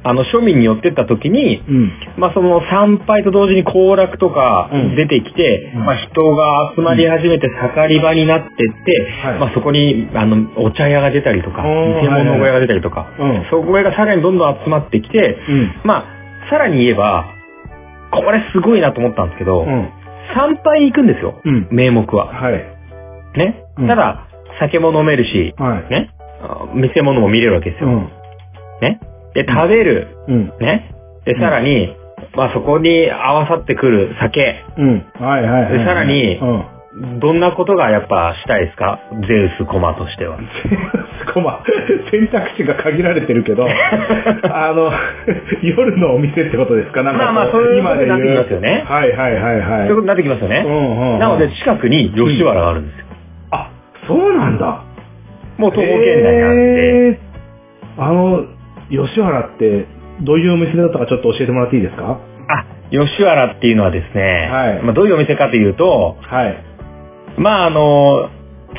[0.07, 1.93] あの、庶民に寄ってった時に、うん。
[2.19, 8.51] まあその参拝と同時に行楽とかうん出てきて、うんまあ人が集まり始めて盛り場になってっ
[8.85, 13.45] て、はいまあそこに、あの、お茶屋が出たりとか、おー偽物小屋が出たりとか、うん。
[13.51, 15.75] そこがさらにどんどん集まってきて、うん。
[15.85, 16.05] まあ、
[16.51, 17.25] さらに言えば、
[18.11, 19.89] これすごいなと思ったんですけど、うん。
[20.35, 21.41] 参拝に行くんですよ。
[21.45, 21.69] うん。
[21.71, 22.27] 名目は。
[22.27, 22.53] はい。
[23.37, 23.65] ね？
[23.79, 24.29] うんただ、
[24.61, 25.91] 酒も飲めるし、はい。
[25.91, 26.11] ね？
[26.43, 27.89] あ見せ物も見れるわけですよ。
[27.89, 28.09] うん。
[28.83, 29.01] ね？
[29.35, 30.09] で、食べる。
[30.29, 30.53] うん。
[30.61, 30.91] ね。
[31.25, 31.95] で、さらに、
[32.37, 34.65] まあそこに合わさってくる酒。
[34.79, 35.05] うん。
[35.21, 35.79] はいはいはい。
[35.79, 36.65] でさらにうん。
[37.19, 39.01] どんなことがやっぱしたいですか？
[39.27, 40.39] ゼウスコマとしては。
[41.35, 41.65] コマ、
[42.13, 43.67] 選択肢が限られてるけど、
[44.49, 44.93] あの、
[45.63, 47.03] 夜のお店ってことですか？
[47.03, 47.95] なんかこまあまあそういうこと。
[47.97, 49.69] になってきますよねはいはいはいはい。
[49.69, 50.65] そういうことになってきますよね。
[50.65, 53.07] うんうんうんなので近くに吉原があるんですよ。
[53.51, 53.71] あ、
[54.07, 54.83] そうなんだ。
[55.59, 56.53] もう東北県内にあっ
[57.17, 57.19] て。
[57.99, 58.45] あの、
[58.91, 59.87] 吉原って、
[60.23, 62.21] どういうお店だったかちょっと教えてもらっていいですか？
[62.49, 66.65] あ、吉原っていうのはですね、はいまあどういうお店かというと、はい。
[67.37, 68.31] まああの、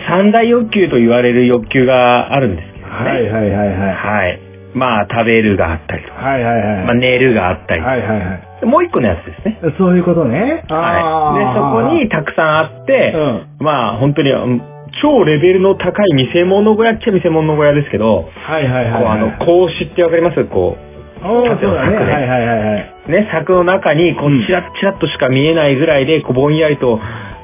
[0.08, 2.94] 三大欲求と言われる欲求があるんですけどね。
[2.94, 3.96] はいはいはいはい。
[3.96, 4.40] はい。
[4.74, 6.86] まあ食べるがあったりとか、はいはいはい。
[6.86, 8.66] まあ寝るがあったり、はいはいはい。
[8.66, 9.60] もう一個のやつですね。
[9.78, 10.64] そういうことね。
[10.70, 11.40] はい。
[11.40, 13.48] で、そこにたくさんあって、うん。
[13.60, 14.62] まあ本当にうん
[15.02, 19.04] 超レベルの高い見せ物小屋っちゃ見せ物小屋ですけど、はいはいはい。
[19.04, 20.44] こうあの、格子ってわかります？
[20.46, 20.78] こ
[21.22, 21.96] おーそうだね。
[21.98, 22.94] はいはいはいはい。
[23.08, 27.00] う、ね、柵の中に、こうチラッチラッとしか見えないぐらいで、こう、ぼんやりと、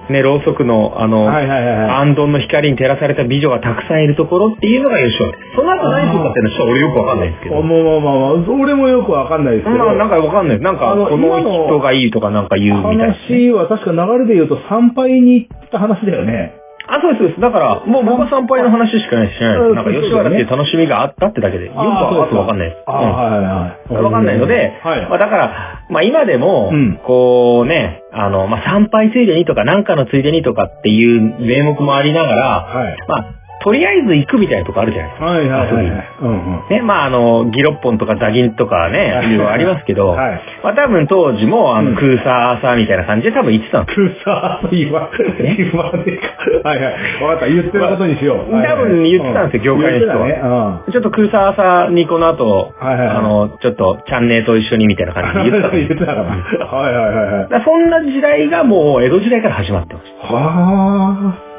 [0.10, 2.16] ね、ろうそくの、あの、はいはいはいはい。
[2.16, 5.56] の光に照らされた美女がたくさんいるところっていうのが吉原です。
[5.56, 7.56] その後何するかっていうのは俺よくわかんないんですけど。
[7.56, 9.78] まあまあまあまあ、俺もよくわかんないですけど。
[9.78, 10.64] まあなんかわかんないです。
[10.64, 13.14] なんか、この人がいいとかなんか言うみたいな。
[13.14, 16.61] 話は確か流れで言うと参拝に行った話だよね。
[16.88, 17.42] あ、そうです、そうです。
[17.42, 19.62] だから、もう僕は参拝の話しかないしないです。
[19.62, 22.84] うんなんか吉原っていう楽しみがあったってだけで、よくはあとわかんないです。
[22.88, 24.04] あーうんはいはいはい。
[24.04, 25.10] わかんないので、はい。
[25.10, 32.98] まあだから、まあ今でもうん、こうね、あの、まあ参拝ついでにとか、なんかのついでにとかっていう名目もありながら、はい。
[33.08, 35.26] まあ、とりあえず行くみたいなとこあるじゃないですか。
[35.26, 36.08] はいはいはい。
[36.22, 36.70] うんうん。
[36.70, 40.42] ね、まああの、ギロッポンとかダギンとかね、はいいろいろありますけど、はい。
[40.64, 46.68] まあ多分当時も、あの、うんクーサーサーみたいな感じで多分行ってたんですクーサー言わ、言わねえか。
[46.68, 47.24] はいはい。
[47.24, 47.48] わかった。
[47.48, 48.52] 言ってることにしよう。
[48.52, 50.48] まあ多分言ってたんですよ業界の人は言ってた
[50.88, 50.94] ね。
[50.94, 56.66] ちょっとクーサーサーにこの後、はいはいはいあの、ちょっとチャンネルと一緒にみたいな感じで言ってたん 言ってたから。
[56.66, 57.64] はいはいはいはい。
[57.64, 60.34] そんな時代がもう江戸時代から始まってました。
[60.34, 61.51] はあ、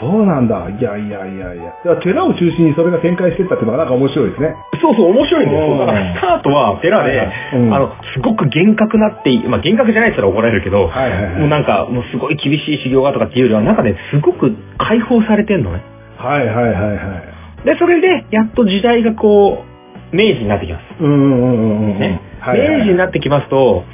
[0.00, 0.68] そうなんだ。
[0.70, 1.64] いやいやいやいや。
[1.82, 4.54] だから寺を中心にそれが展開してったっていうのがなんか面白いですね。
[4.80, 5.72] そうそう、面白いんですよ。
[5.72, 7.20] うんだからスタートは寺で、
[7.52, 15.82] あの、すごく厳格なってい、まあ厳格じゃないって言ったら怒られるけど、はいはいはいもうなんか、もうすごい厳しい修行がとかっていうよりは、なんかね、すごく解放されてんのね。
[16.16, 17.22] はいはいはいは
[17.62, 17.66] い。
[17.66, 20.82] で、それで、やっと時代がこう、明治になってきます。
[21.00, 21.98] うんうんうんうんうん。
[21.98, 22.20] ね。
[22.40, 23.84] はいはい明治になってきますと、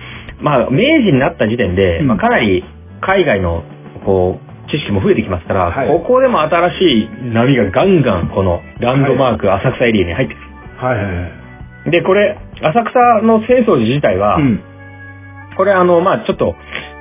[0.40, 2.64] まあ、明治になった時点で、うんまあ、かなり
[3.01, 3.64] 海外の、
[4.05, 10.46] こう、知識も増えてきますから、はいここでも新しい波がガンガン、この、ランドマーク、浅草エリアに入ってくる。
[10.77, 11.29] はいはいは
[11.87, 11.90] い。
[11.90, 14.62] で、これ、浅草の浅草寺自体は、うん。
[15.57, 16.55] これあの、まあちょっと、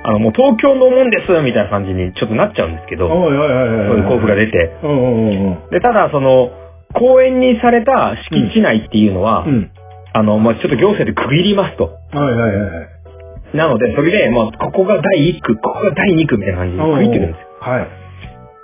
[0.04, 3.08] あの、もう東京のもんですみたいな感じにちょっとなっちゃうんですけど。
[3.08, 4.76] そういう交付が出て。
[4.82, 5.70] うんうんうんうん。
[5.70, 6.50] で、ただその、
[6.92, 9.70] 公園にされた敷地内っていうのは、うん。
[10.12, 11.84] あの、まあちょっと行政で区切りますと。
[11.84, 12.88] はいはいはいはい。
[13.56, 17.43] なので、それで、まあここが第1区、ここが第2区みたいな感じに区切ってるんですよ。
[17.70, 17.88] はい。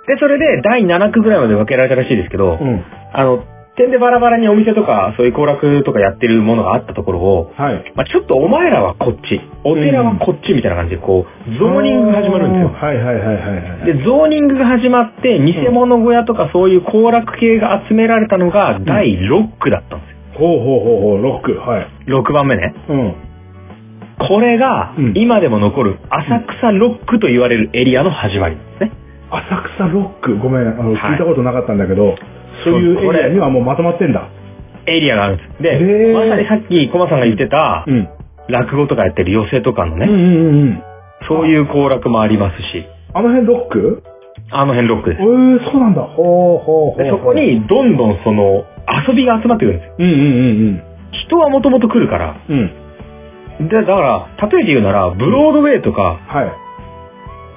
[0.07, 2.83] で、それで第7区ぐらいまで分けられたらしいですけど、うん。
[3.13, 3.43] あの、
[3.75, 7.93] 点でバラバラにお店とか、そういう行楽とかやってるものがあったところを、はい。
[7.95, 12.67] まあちょっとお前らはこっち、お寺はこっちみたいな感じで、こう、ゾーニングが始まるんですよ。
[12.69, 13.97] はいはいはいはいはい。
[13.97, 21.53] で、ゾーニングが始まって、偽物小屋とかそういう行楽系が集められたのが第6区だったんですほうほうほうほう、ロック。
[21.53, 22.09] はい。
[22.09, 22.23] よ。
[22.23, 22.73] 6番目ね。
[22.89, 23.15] うん。
[24.27, 28.91] これがうん、今でも残る浅草6区と言われるエリアの始まりですね。
[29.31, 30.37] 浅草ロック？
[30.37, 32.15] ごめん、あの、はい聞いたことなかったんだけど、
[32.63, 34.29] そういうエリアにはもうまとまってんだ。
[34.85, 35.63] エリアがあるんです。
[35.63, 38.09] で、へーまさにさっきコマさんが言ってた、うん。
[38.49, 40.83] 落語とかやってる寄席とかのね、うんうんうんうん。
[41.27, 44.03] そういう行楽もありますし、あの辺ロック？
[44.51, 45.25] あの辺ロックですえ。
[45.25, 46.01] ー、そうなんだ。
[46.01, 47.03] ほうほうほう。
[47.03, 48.65] でそこ、にどんどんその
[49.07, 49.95] 遊びが集まってくるんですよ。
[49.99, 52.41] うんうんうん人はもともと来るから。
[52.49, 52.57] うん。
[52.57, 52.80] うん。
[53.67, 56.71] で、だから、例えて言うなら、ブロードウェイとか、はい。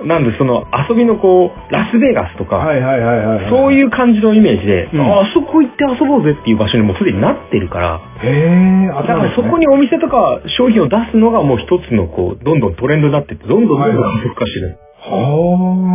[0.07, 3.51] なんでその遊びのこう、ラスベガスとか、はいはいはいはい。。
[3.51, 14.79] そういうう感じのイメージで、うんああそこ行って遊ぼうぜっていう場所にもうすでになってるから、へえ、あだからそこにお店とか商品を出すのがもう一つのこう、どんどんトレンドになってって、どんどんどんどん加速化してる。
[14.99, 15.91] は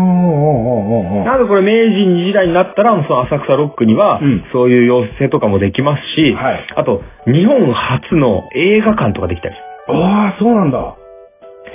[1.26, 1.26] あ。
[1.26, 9.56] なのでこれ明治時代になったら、その浅草ロックにはうん、そういう寄せとかもできますし、はいあと、日本初の映画館とかできたり。
[9.90, 10.96] ああ、そうなんだ。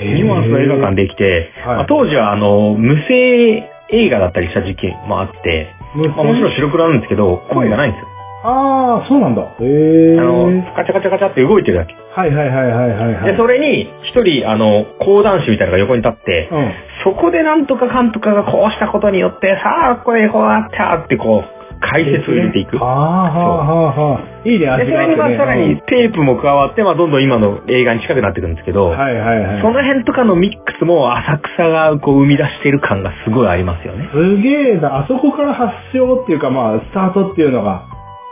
[0.00, 8.08] へ日本初の映画館できて、はいまあ当時はあの、無声映画だったりした時期もあって、無まあ、もちろん白黒なんですけど、声がないんですよ。
[8.46, 9.42] ああ、そうなんだ。
[9.42, 10.20] へえ。
[10.20, 11.94] あの、カチャカチャカチャって動いてるだけ。
[11.94, 13.32] はいはいはいはいはいはい。
[13.32, 16.72] で、それに、一人、あの、講談師みたいなのが横に立って、うん。
[17.04, 22.76] そこでなんとかかんとかがこうしたことによって、さあ、これこうなったってこう、解説を入れていく。
[22.78, 24.48] はあはあ。
[24.48, 29.62] いいね、で、味それにまあさらにテープも加わって、まあどんどん今の映画に近くなってくるんですけど、はいはいはい。
[29.62, 34.08] その辺とかのミックスも浅草がこう生み出している感がすごいありますよね。
[34.12, 37.86] すげえな、あそこから発祥っていうかまあ、スタートっていうのが、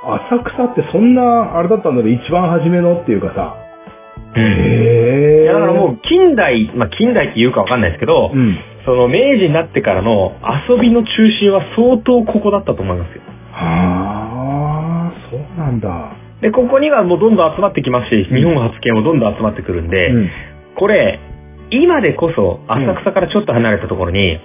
[0.04, 3.56] 浅草ってそんな、あれだったんだね、一番初めのっていうかさ。
[4.36, 5.42] へえ。
[5.44, 8.58] いやだからもう近代、まあ近代って言うかわかんないですけど、うん。
[8.84, 10.32] その明治になってからの
[10.68, 13.22] 遊びの中心は相当ここだったと思いますよ。
[13.52, 16.16] はあ、そうなんだ。
[16.40, 20.30] で、ここにはもうどんどん集まってきますし、日本初見もどんどん集まってくるんで、うん。
[20.76, 21.20] これ、
[21.70, 24.40] 今でこそ浅草からちょっと離れたところに、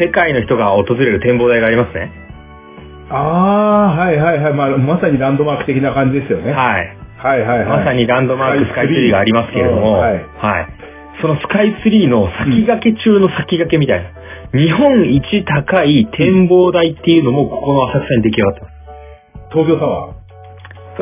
[0.00, 2.12] 世界の人が訪れる展望台がありますね。
[3.10, 4.54] ああ、はいはいはい。
[4.54, 6.52] まあ、まさにランドマーク的な感じですよね。
[6.52, 6.96] はい。
[7.18, 7.66] はいはいはい。
[7.66, 10.20] まさにランドマークスカイツリーがありますけれども、うんははいい。
[11.20, 14.10] そのスカイツリーの先駆け中の先駆けみたいな、
[14.52, 18.72] 日本一高い展望台っていうのもここの浅草に出来上がってます。
[19.52, 20.20] 東京タワー？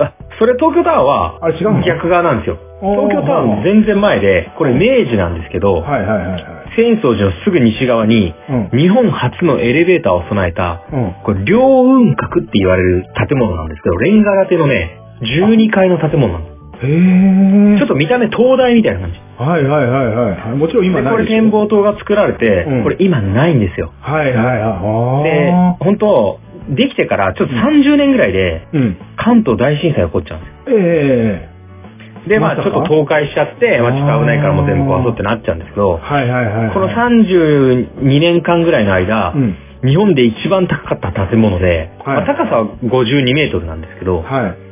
[0.01, 2.59] あそれ東京タワーあれ違う逆側なんですよ。
[2.81, 6.43] 東京タワーの全然前で、これ明治なんですけど、はいはいはいはい。
[6.77, 8.79] 浅草寺のすぐ西側に、うん。
[8.79, 11.15] 日本初のエレベーターを備えた、うん。
[11.25, 16.58] これ、両雲閣って言われる建物なんですけど、レンガ建てのね、12階の建物なんです。
[16.81, 19.19] ちょっと見た目東大みたいな感じ。
[19.43, 20.07] はいはいはい
[20.49, 20.57] はい。
[20.57, 23.93] もちろん今で、ないでこれ展望塔が作られて、うんこれ今ないんですよ。
[24.01, 25.25] はいはいはい。
[25.25, 28.97] であ、本当できてからちょっと30年ぐらいで、ーうん。
[29.17, 30.79] 関東大震災起こっちゃうんですよ。
[30.79, 36.75] ええで、まあちょっと倒壊しちゃって、まあちょっと危ないからもう全部壊そうってなっちゃうんですけど、はいはいはいはい。
[36.75, 39.57] この32年間ぐらいの間、うん。
[39.85, 44.68] 日本で一番高かった建物で、はいまあ高さは52メートルなんですけど、はい。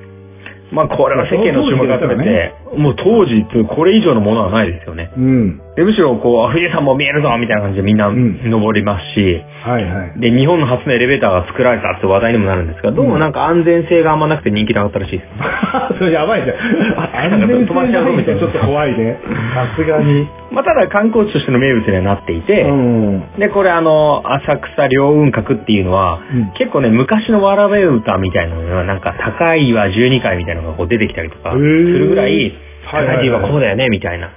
[0.76, 5.10] まあこれは世間の注目を集めて、もう当時これ以上のものはないですよね。
[5.16, 5.62] うん。
[5.76, 10.20] でむしろこう、富士山も見えるぞみたいな感じでみんなうん登りますし、はいはい。
[10.20, 15.28] で、日本の初のエレベーターが作られたって話題にもなるんですが、どうもなんか安全性があんまなくて人気なかったらしいです。
[16.00, 16.56] それやばいじゃん。
[17.36, 19.18] 安全性ないとちょっと怖いね。
[19.54, 20.26] さすがに。
[20.50, 23.22] まあただ観光地としての名物にはなっていて、うん。
[23.38, 32.54] で、これあの、浅草両雲閣っていうのは、うん結構ね、昔のわらべ歌みたいなのが、なんか高いは12階みたいなのがこう出てきたりとか、するぐらい
[32.90, 34.30] 高いはこうだよね、みたいな。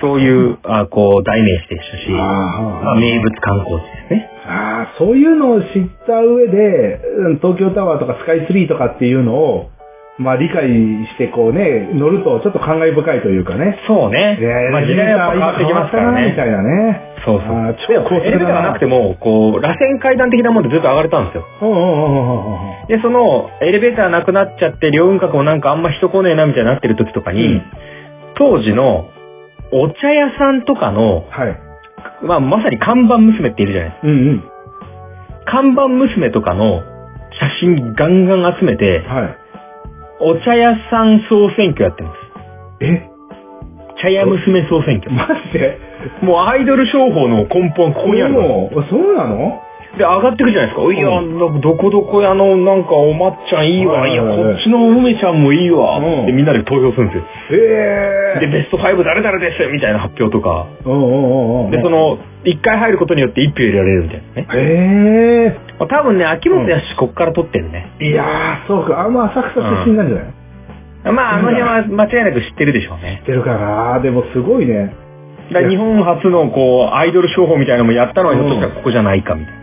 [0.00, 4.30] そういう、あこう、代名詞でしたし、あーまあ、名物観光地ですね。
[4.46, 5.68] ああ、そういうのを知っ
[6.06, 9.70] た上で、うん東京タワーとかスカイツリーとかっていうのを、
[10.18, 13.80] まあ理解してこうね、乗るとちょっと感慨深いというかね。
[13.86, 14.38] そうね。
[14.70, 16.30] まあ時代は変わってきますからね。
[16.30, 17.00] みたいなね。
[17.24, 17.76] そうそう。
[17.88, 21.46] 超高エレベーターがなくても、こう、螺旋階段的なもんでずっと上がれたんですよ。
[22.88, 27.62] で、その、エレベーターなくなっちゃって、両雲閣もなんかあんま人来ねえなみたいになってる時とかに、うん
[28.36, 29.10] 当時の
[29.72, 31.60] お茶屋さんとかの、はい。
[32.22, 34.08] まあまさに看板娘っているじゃないですか。
[34.08, 34.44] うんうん。
[35.46, 36.82] 看板娘とかの
[37.32, 39.36] 写真ガンガン集めて、はい。
[40.22, 42.16] お茶屋さん総選挙やってます。
[42.84, 43.08] え？
[44.02, 45.10] 茶屋娘総選挙。
[45.10, 45.78] マジで
[46.22, 48.40] もうアイドル商法の根本ここにあるの。
[48.40, 49.60] もう、そうなの？
[49.98, 50.92] で、上がってくじゃないですか。
[50.92, 54.06] いや、うどこどこやの、なんか、おまっちゃんいいわ。
[54.06, 55.98] いや、こっちの梅ちゃんもいいわ。
[55.98, 57.24] うんで、みんなで投票するんですよ。
[57.50, 58.40] へえ。
[58.40, 60.66] で、ベスト5誰々ですみたいな発表とか。
[60.84, 61.70] うんうんうんうん。
[61.72, 64.48] で、そ、の、一回入ることによって一票入れられるみたいなね。
[64.54, 67.90] へまあ多分ね、秋元康こっから取ってるね。
[68.00, 68.10] え。
[68.10, 69.00] いやー、そうか。
[69.00, 71.12] あんま浅草出身なんじゃない？
[71.12, 73.24] まあ、あの辺は間違いなく知ってるでしょうね知。
[73.24, 74.94] ってるかなでもすごいね。
[75.68, 79.59] 日本初の、こう、アイドル商法みたいなのもやったのはひょっとしたらここじゃないかみたいな。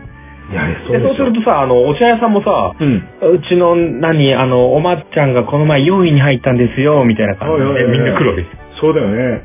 [0.50, 3.08] いや、そで、そうするとさ、あの、お茶屋さんもさ、うん。
[3.34, 8.58] うちの、何、あの、おまっちゃんがこの前4位に入ったんですよ、みたいな感じで、みんな来るわけですよ。
[8.80, 9.42] そうだよね。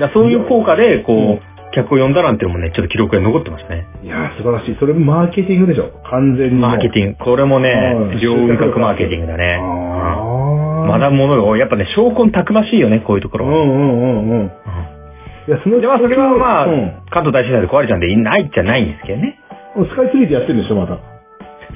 [0.00, 3.86] だそういう効果で、こう、うん客を呼んだなんていうのもね、ちょっと記録が残ってますね。
[4.02, 4.76] いやー、素晴らしい。
[4.80, 5.90] それマーケティングでしょ。
[6.10, 6.70] 完全にもう。
[6.70, 7.16] マーケティング。
[7.18, 9.58] これもねはい、両雲閣マーケティングだね。
[9.60, 11.60] あうんー学ぶものが多い。
[11.60, 13.62] やっぱね、証拠たくましいよね、こういうところは。
[13.62, 14.46] うんうんうんうん。
[14.46, 16.92] いや、そので、まあ、それはまあ、うん。
[17.10, 19.38] 関東大震災で壊れちゃうんで、ないっちゃないんですけどね。
[19.84, 20.98] スカイツリーでやってるんでしょ、まだ。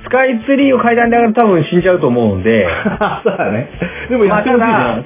[0.05, 2.67] スカイツリーを階段で上がると多分死んじゃうと思うんで、
[3.25, 3.69] そうだね。
[4.09, 5.05] でもやってほしいじゃん。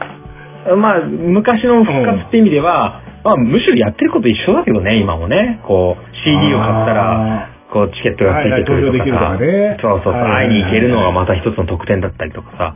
[0.66, 5.61] まあ、まあ、昔の復活って意味では、まあ、むしろやってること一緒だけどね、今もね。
[5.64, 9.78] こう、CD を買ったら、こう、チケットがついてくるとかさ、はいはいね。
[9.80, 12.74] そうそうそう、会いに行けるのがまた一つの特典だったりとかさ、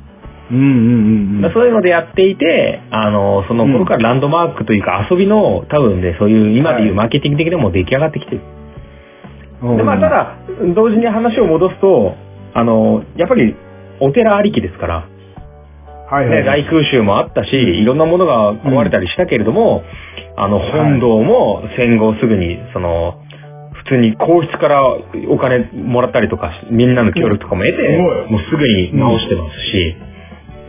[0.51, 8.41] うんうんうんそういうのでやっていて、あの、その頃からランドマークというか遊びの、多分ね、そういう今でいうマーケティング的でも出来上がってきてる。
[8.55, 8.60] うん
[9.63, 10.37] で、まあ、た、だ、
[10.75, 12.15] 同時に話を戻すと、
[12.55, 13.55] あの、やっぱり、
[14.01, 15.07] お寺ありきですから、ね、
[16.11, 16.47] はいはい。
[16.47, 16.65] はい。
[16.65, 19.83] 大空襲もあったし、いろんなものが壊れたりしたけれども、
[20.37, 23.23] あの、本堂も戦後すぐに、その、
[23.75, 24.85] 普通に皇室から
[25.29, 28.31] お金もらったりとか、みんなの協力とかも得て、すごい。
[28.31, 29.97] もうすぐに直してますし、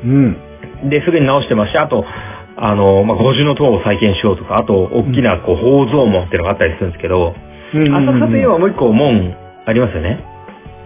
[0.03, 0.89] うん。
[0.89, 2.05] で、すぐに直してますし、あと、
[2.57, 10.19] あの、まあ、五重の塔を再建しようとか、あと、大きな、こう、宝蔵門っていうのがあったりするんですけど、うん浅草といえばもう一個門ありますよね。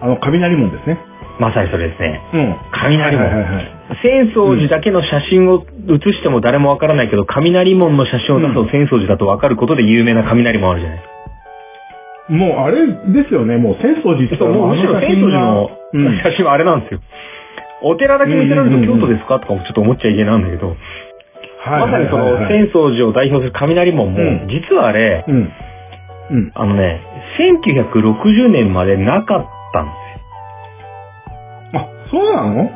[0.02, 1.00] あの、雷門ですね。
[1.39, 2.21] まさにそれですね。
[2.34, 2.56] うん。
[2.71, 3.26] 雷門。
[3.26, 3.76] はいはいはいはい。
[3.89, 11.15] 浅草寺だけの写真を写しても誰もわからないけど、雷門の写真を出すとうん浅草寺だとわかることで有名な雷門あるじゃないですか。
[12.34, 16.17] もうあれですよね、もう浅草寺ってそう、もうむしろ浅草寺のうん。
[16.24, 17.00] 写真はあれなんですよ。
[17.84, 20.76] お寺だけ見せられるとうんうんうんうん京都ですかとかもちょっと思っちゃいけないんだけど、
[21.65, 25.26] まさにそのはいはいはいはい浅草寺を代表する雷門もうん、実はあれ、
[26.32, 26.38] うん。
[26.38, 26.52] うん。
[26.56, 27.02] あのね、
[27.40, 29.92] 1960年までなかったんで
[31.72, 31.82] すよ。
[31.82, 32.72] あ、そうなの？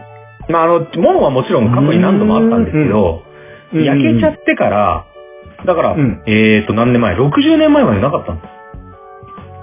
[0.50, 3.24] まあ、あの、門はもちろん過去に何度もあったんですけど、
[3.74, 5.06] 焼けちゃってから、
[5.66, 8.48] だから、うんえーと、何年前 ?60 年前までなかったんです。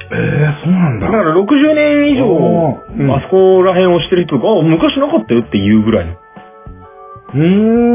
[0.09, 1.07] ええそうなんだ。
[1.07, 6.12] だから60年以上、うんあそこら辺をしてる人が、あ、昔なかったよっていうぐらいの。
[6.12, 7.38] うー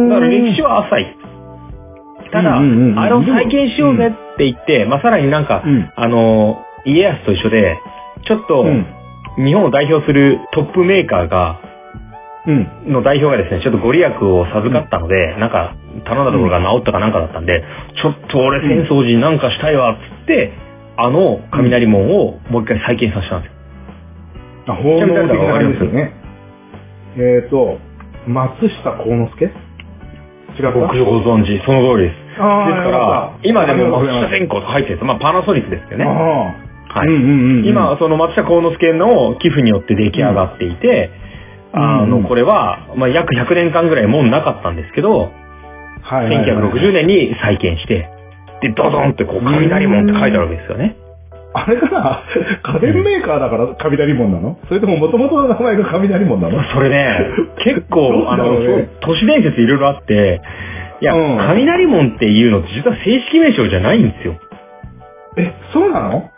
[0.08, 0.10] ん。
[0.10, 1.18] だから歴史は浅い。
[2.34, 7.78] ただ、うんうんうんうんあれを再建しようぜって言って、まあ、さらになんか、うんあの、家康と一緒で、
[8.26, 8.86] ちょっと、うん。
[9.38, 11.60] 日本を代表するトップメーカーが、
[12.48, 12.68] うん。
[12.88, 15.76] の代表がですね、ちょっとご利益を授かったので、なんか、
[16.06, 17.64] 頼んだところが治ったかなんかだったんで、
[18.02, 20.54] ちょっと俺浅草寺なんかしたいわ、つって、
[20.98, 23.58] あの雷門をもう一回再建させたんですよ。
[24.74, 26.14] あ、奉納的な感じですよね。
[27.18, 27.80] えっと、
[28.28, 29.46] 松下幸之助？
[29.46, 29.52] 違っ
[30.62, 30.72] た？
[30.72, 32.21] 僕ご存知、その通りです。
[32.42, 35.08] から、今でも松下線線香とか入ってるんですよ。
[35.08, 36.06] まあ、パナソニックですけどね。
[36.06, 37.68] はい。
[37.70, 41.12] 今、その松下幸之助の寄付によって出来上がっていて、
[41.74, 41.82] うん。
[41.82, 45.32] あの、うんこれは、まあ、約100年間ぐらい門なかったんですけど、
[46.04, 48.10] はいはいはい1960年に再建して、
[48.62, 50.96] で、ドドンってこう、雷門って書いてあるわけですよね。
[51.54, 52.24] あれかな？
[52.64, 54.58] 家電メーカーだから雷門なの？
[54.68, 56.64] それとも元々の名前が雷門なの？
[56.64, 57.18] それね、
[57.64, 58.46] 結構、あの、
[59.02, 60.42] 都市伝説いろいろあって、
[61.02, 64.40] いや、うん雷門っていうのって実は正式名称じゃないんですよ。
[65.38, 66.30] え、そうなの？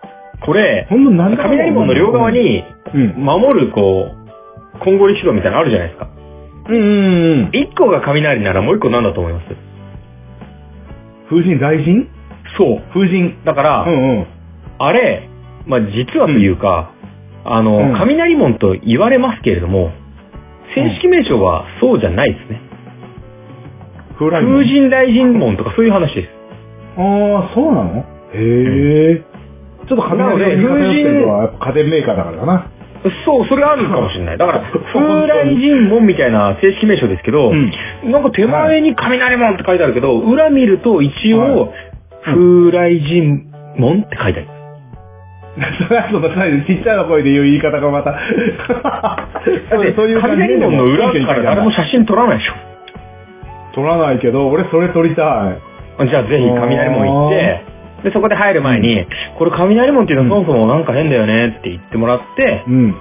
[0.46, 1.52] これ、ほんとなんだろう？
[1.52, 3.14] 雷門の両側に、うん。
[3.18, 4.12] 守る、こ
[4.76, 6.10] う、金剛力士道みたいなのあるじゃないですか。
[6.70, 7.50] うんうんうん。
[7.54, 9.46] 一個が雷ならもう一個なんだと思います
[11.30, 12.08] 風神雷神？
[12.58, 12.82] そう。
[12.94, 13.36] 風神。
[13.44, 14.28] だから、うんうん。
[14.80, 15.30] あれ、
[15.66, 16.92] まあ、実はというか、
[17.46, 19.92] あの、うん雷門と言われますけれども、
[20.76, 22.62] 正式名称はそうじゃないですね。
[24.30, 26.30] 風来門風神雷神門とかそういう話です。
[26.98, 28.06] ああ、そうなの？
[28.34, 29.22] へえ。
[29.88, 32.70] ちょっと雷の言い方にってるのはやっぱ家電メーカーだからかな。
[33.26, 34.38] そう、それあるかもしれない。
[34.38, 37.72] だから、風来神門みたいな正式名称ですけど、うん
[38.10, 41.70] なんか手前に雷門って書いてあるけど、裏見ると一応、はい
[42.26, 43.44] 風来神
[43.78, 44.48] 門って書いてある。
[45.86, 46.30] それはその
[46.66, 48.12] ちっちゃな声で言う言い方がまた。
[48.12, 48.20] だ
[49.78, 52.54] って、 そういう雷門の裏から誰も写真撮らないでしょ。
[53.74, 55.52] 撮らないけど、俺それ撮りた
[56.02, 56.08] い。
[56.10, 57.66] じゃあぜひ雷門行って、
[58.04, 59.06] で、そこで入る前に、
[59.38, 62.96] これ雷門っていうのはそもそもなんか変だよねって言ってもらって、うん。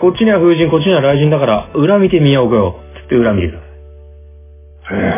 [0.00, 2.80] こっちには風神、こっちには雷神だから、裏見てみようよ。
[3.02, 3.66] つって裏見てくださ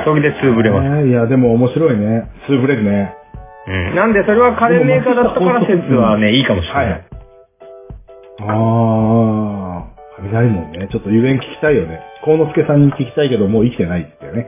[0.00, 0.04] い。
[0.04, 1.04] それで潰れます。
[1.04, 2.30] ねいや、でも面白いね。
[2.48, 3.14] 潰れるね。
[3.68, 3.94] うん。
[3.94, 6.90] なんで、それは家電メーカーだったから説はね、いいかもしれない。
[6.90, 7.10] はい
[8.42, 10.88] ああ、雷門ね。
[10.90, 12.00] ちょっとゆえん聞きたいよね。
[12.24, 14.46] 幸之助さんに聞きたいけど、もう生きてないよね。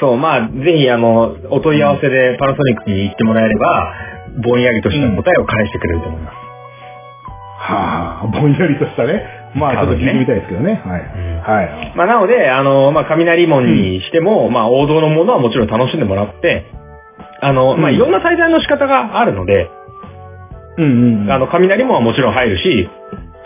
[0.00, 3.94] そう、まあ、ぜひ、あの、お問い合わせでパナソニックに行ってもらえれば、
[4.42, 6.34] ぼんやりとした答えを返してくれると思います。
[7.58, 9.22] はあ、ぼんやりとしたね。
[9.54, 10.82] まあ、ちょっと聞いてみたいですけどね。
[10.84, 11.00] はい。
[11.00, 11.92] んはい。
[11.96, 16.66] まあ、なので、あの、まあ、雷門にしても、まあ、王道のものはもちろん楽しんでもらって、
[17.40, 19.70] あの、まあ、うんいろんな滞在の仕方があるので、
[20.76, 21.30] うんうんうん。
[21.30, 22.88] あの、雷門はもちろん入るし、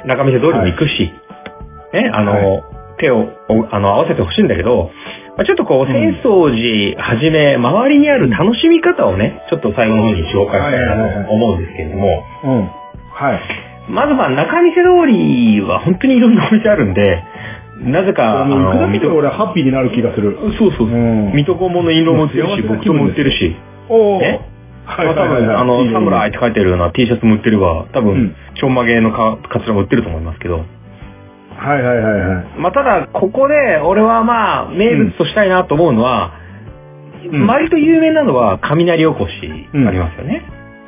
[0.07, 1.13] 中見世通りも行くし、
[1.93, 4.91] ね、あの、は手をおあの合わせてほしいんだけど、
[5.39, 12.71] まあ、ちょっとこう、うん浅草寺はじめ、周りにある楽しみ方をね、ちょっと最後の方に紹介したいなと思うんですけれども、うん。
[13.15, 13.41] はい。
[13.89, 17.23] まずまあ中見世通りは本当にいろんなお店あるんで、
[17.83, 20.37] なぜか、あもう行くだの、けで俺はハッピーになる気がする。
[20.59, 20.91] そうそう、う。
[20.91, 21.33] ん。
[21.33, 23.55] 水戸黄門の印籠も売ってるし、僕とも売ってるし、
[23.89, 24.21] おー。
[24.21, 24.41] ね。
[24.87, 28.05] はいまあ多分、あの、サムライって書いてるような T シャツも売ってれば、多うん。
[28.07, 30.65] 分、ちょんまげのかカツラも売ってると思いますけど、
[31.59, 32.47] はいはいはいはい。
[32.59, 40.43] まあただ、ここで、俺はまあ、名物としたいなと思うのは、うん割と有名なのは、雷おこしありますよね。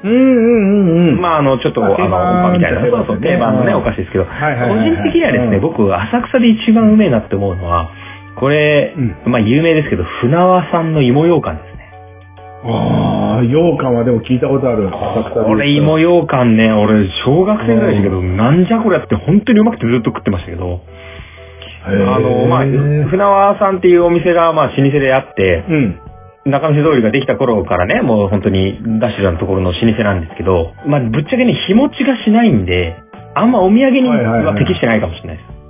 [0.04, 1.20] うんうんうんうん。
[1.20, 7.90] まあ、あの、ちょっと、あの、みたいな、そうそう、定番のね、うんお菓子ですけど、個人的にはですね、うん僕、浅草で一番うめえなって思うのは、
[8.36, 8.94] これ、
[9.26, 11.69] うまあ有名ですけど、船輪さんの芋羊羹で。
[12.64, 14.88] ああ、羊羹はでも聞いたことある。
[14.88, 20.80] 浅草で言うとこれ芋羊羹ね、俺、小学生ぐらいでしたけど、なんじゃこれって本当にうまくてずっと食ってましたけど、
[21.84, 26.00] あの、まあ、船輪さんっていうお店が、まあ、老舗であって、うん。
[26.46, 32.96] 中見世通りができた頃からね、もう本当にダッシュなところの老舗なんですけど、まあ、ぶっちゃけね、日持ちがしないんで、
[33.34, 35.60] あんまお土産には適してないかもしれないです。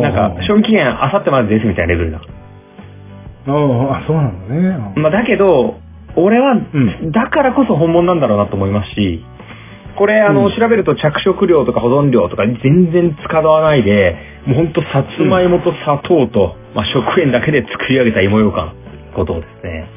[0.00, 2.20] なんか、賞味期限あさってまでですみたいなレベルだ。
[2.20, 2.43] おー
[3.46, 4.92] あ、そうなんだね。
[4.96, 5.76] まあ、だけど、
[6.16, 9.24] 俺は、んだからこそ本物なんだろうなと思いますし、
[9.96, 14.16] これ、あの、うん調べると着色料とか保存料とか全然使わないで、
[14.46, 18.74] もうほんとさつまいもと砂糖と、まあ、食塩だけで作り上げた芋ようかん
[19.14, 19.88] ことをですね、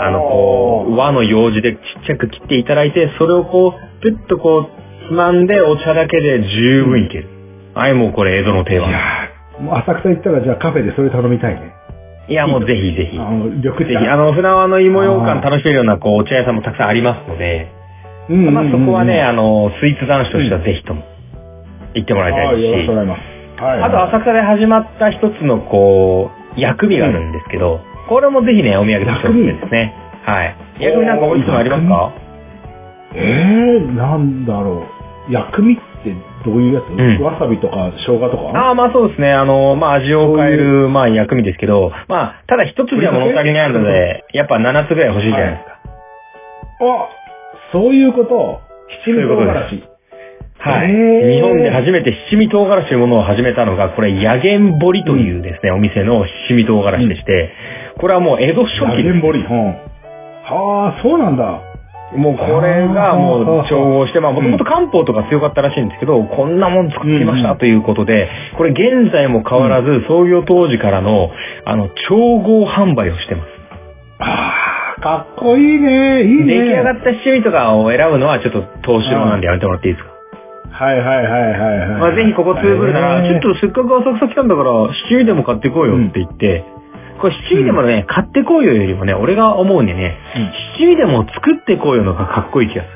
[0.00, 7.28] あの、こう、和の用紙でちっちゃく切っていただいて、それをこう、ピュッとこう、つまんでお茶だけで十分いける。
[7.74, 8.90] はい、もうこれ江戸の定番。
[8.90, 11.72] いやーもう浅草行ったらじゃあカフェでそれ頼みたいね。
[12.28, 13.18] いや、もうぜひぜひ。
[13.18, 14.12] あの、緑ぜひ、茶。
[14.12, 17.68] あの、船輪の芋羊羹楽しめるような、こう、お茶屋さんもたくさんありますので、
[18.30, 21.02] うんうんうんうんまあそこはね、あの、スイーツ男子としてはぜひとも、
[21.92, 23.16] 行ってもらいたはいい、よろししくお、願いしま
[23.58, 23.62] す。
[23.62, 23.82] はい。
[23.82, 29.94] あと浅草で始まった一つの、こう、薬味があるんですけど、これもぜひね、お土産としておすすめですね。
[30.24, 30.56] はい。
[30.80, 32.12] 薬味なんかいつもありますか？
[33.14, 34.86] えー、なんだろ
[35.28, 35.32] う。
[35.32, 35.82] 薬味って
[36.44, 38.42] どういうやつ、んわさびとか生姜とか？
[38.58, 39.32] ああ、まあそうですね。
[39.32, 45.78] あの、まあ味を変える、まあ薬味ですけど、まあ、ただ一つじゃ物足りないので、やっぱ7つぐらい欲しいじゃないですか。
[46.80, 47.08] あ、
[47.72, 48.60] そういうこと？
[49.04, 49.94] 七味唐辛子。
[50.58, 50.88] はい。
[50.88, 57.52] 日本で初めて七味唐辛子というものを始めたのが、これ、ヤゲンボリというですね、お店の七味唐辛子でして、
[58.00, 58.96] これはもう江戸初期です。
[58.96, 59.40] ラゲンボリ。
[59.40, 59.66] うん。
[59.66, 61.60] はあ、そうなんだ。
[62.16, 71.30] もうこれがもう調合して、まあもともと漢方とか強かったらしいんですけど、こんなもん作ってきましたということで、これ現在も変わらず創業当時からの、
[71.64, 73.48] あの、調合販売をしてます。
[74.20, 74.54] あ
[74.98, 76.22] あ、かっこいいね。
[76.22, 76.44] いいね。
[76.46, 80.14] 出来上がった七味とかを選ぶのはちょっと投資料なんでやめてもらっていいですか？
[80.84, 81.88] はいはいはいはいはい。
[82.00, 84.70] まあ、ぜひここツーブルなら、ちょっとせっかく浅草来たんだから、
[85.08, 86.64] 七味でも買ってこうよって言って、
[87.20, 90.18] これ七味でもね、買ってこうよよりもね、俺が思うんでね、
[90.78, 92.94] 七味でも作ってこうよのがかっこいい気がする。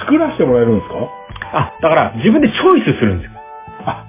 [0.00, 0.94] 作らせてもらえるんですか？
[1.52, 3.40] あ、だから自分でチョイスするんですよ。
[3.86, 4.04] あ、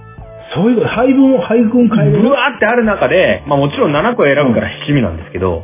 [0.54, 2.22] そういうこと、配分を配分変えれる。
[2.24, 5.64] ブワーってある中で、まあもちろん7個選ぶから七味なんですけど、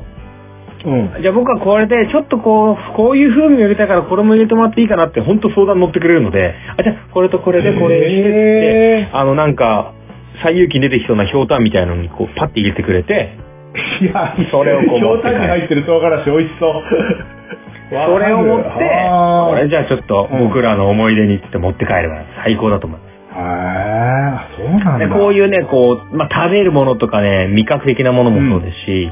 [0.86, 1.22] うん。
[1.22, 9.94] じゃあ僕はこれでちょっとこう、こういう風味を入れたからこれも入れてもらっていいかなって本当相談乗ってくれるので、あ、じゃあこれとこれでこれしてってあのなんか、
[10.42, 13.38] 最有機に出てきそうなひょうたんみたいなのにこうパッて入れてくれて、
[14.02, 16.84] いや、それをこうひょうたんに入ってる唐辛子美味しそう。
[17.90, 23.14] それを持って、これじゃあちょっと僕らの思い出にって持って帰れば最高だと思います。
[23.36, 24.24] へー
[24.58, 25.08] そうなんだ。
[25.08, 29.12] でこういうね、こう、まあ、食べるものとかね、味覚的なものもそうですし、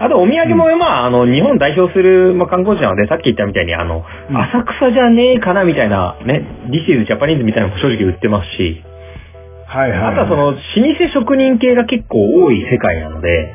[0.00, 4.36] あとお土産も、まあ、あの、日本代表する、まあ、観光地なので、さっき言ったみたいに、あの、うん。
[4.36, 8.82] 浅草じゃねえかなみたいな、ね、This is Japanese みたいなのも正直売ってますし、
[9.70, 10.00] はいはい。
[10.00, 13.54] あとはその、老舗職人系が結構多い世界なので、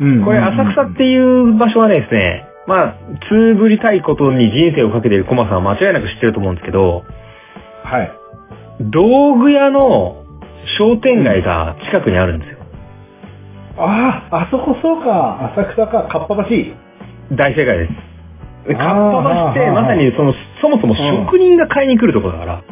[0.00, 2.94] うん、これ浅草っていう場所はですね、まあ、
[3.28, 7.04] つぶりたいことに人生をかけているコマさんは間違いなく知ってると思うんですけど、
[7.84, 8.12] はい。
[8.80, 10.24] 道具屋の
[10.78, 12.58] 商店街が近くにあるんですよ。
[13.78, 15.52] ああ、あそこそうか。
[15.56, 17.36] 浅草か、かっぱ橋。
[17.36, 18.68] 大正解です。
[18.68, 22.62] でかっぱ橋って、まさにその、そもそも職人が買いに来るところだから、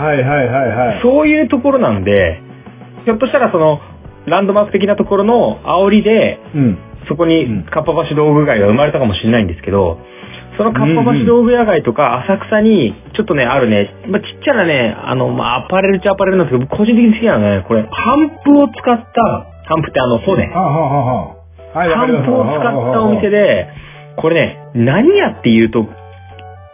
[0.00, 1.00] はいはいはいはい。
[1.02, 2.40] そういうところなんで、
[3.04, 3.80] ひょっとしたらその、
[4.26, 6.78] ランドマーク的なところの煽りで、うん。
[7.08, 9.98] そこうんにかっぱ橋道具街が生まれたかもしれないんですけど、
[10.58, 19.22] そのかっぱ橋道具屋街とか浅草に、ちょっとね、あるね、まあ、ちっちゃなね、あの、まあ、アパレルっちゃアパレルなんですけど、個人的に好きなのはね、これ、ハンプを使った、
[19.64, 20.46] ハンプってあの、骨。
[20.48, 21.36] はあ、はあはあは
[21.74, 23.68] あ、はい、わかりますハンプを使ったお店で、
[24.16, 25.86] これね、何屋っていうと、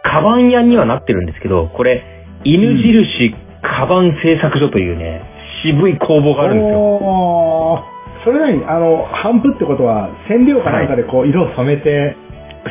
[0.03, 5.21] カバン屋にはなってるんですけど、これ、犬印カバン製作所というね、
[5.63, 7.83] 渋い工房があるんですよ。
[8.23, 12.15] それなに、あの、半布ってことは、染料かなんかでこう、色を染めて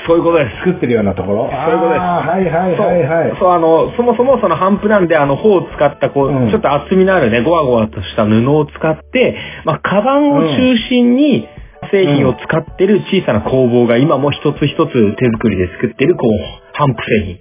[0.07, 0.57] そういうことです。
[0.59, 1.49] 作ってるようなところ？
[1.51, 3.31] そういうことですはいはいはいはい。
[3.31, 11.49] そう、そうあの、そもそもそのハンプなんで、あの、頬を使った、こう、うんちょっと厚みのあるね、ゴワゴワとした布を使って、まあ、カバンを中心に、
[11.93, 16.31] 製品を使ってる小さな工房が今も一つ一つ手作りで作ってる、こう、
[16.77, 17.39] ハンプ製品。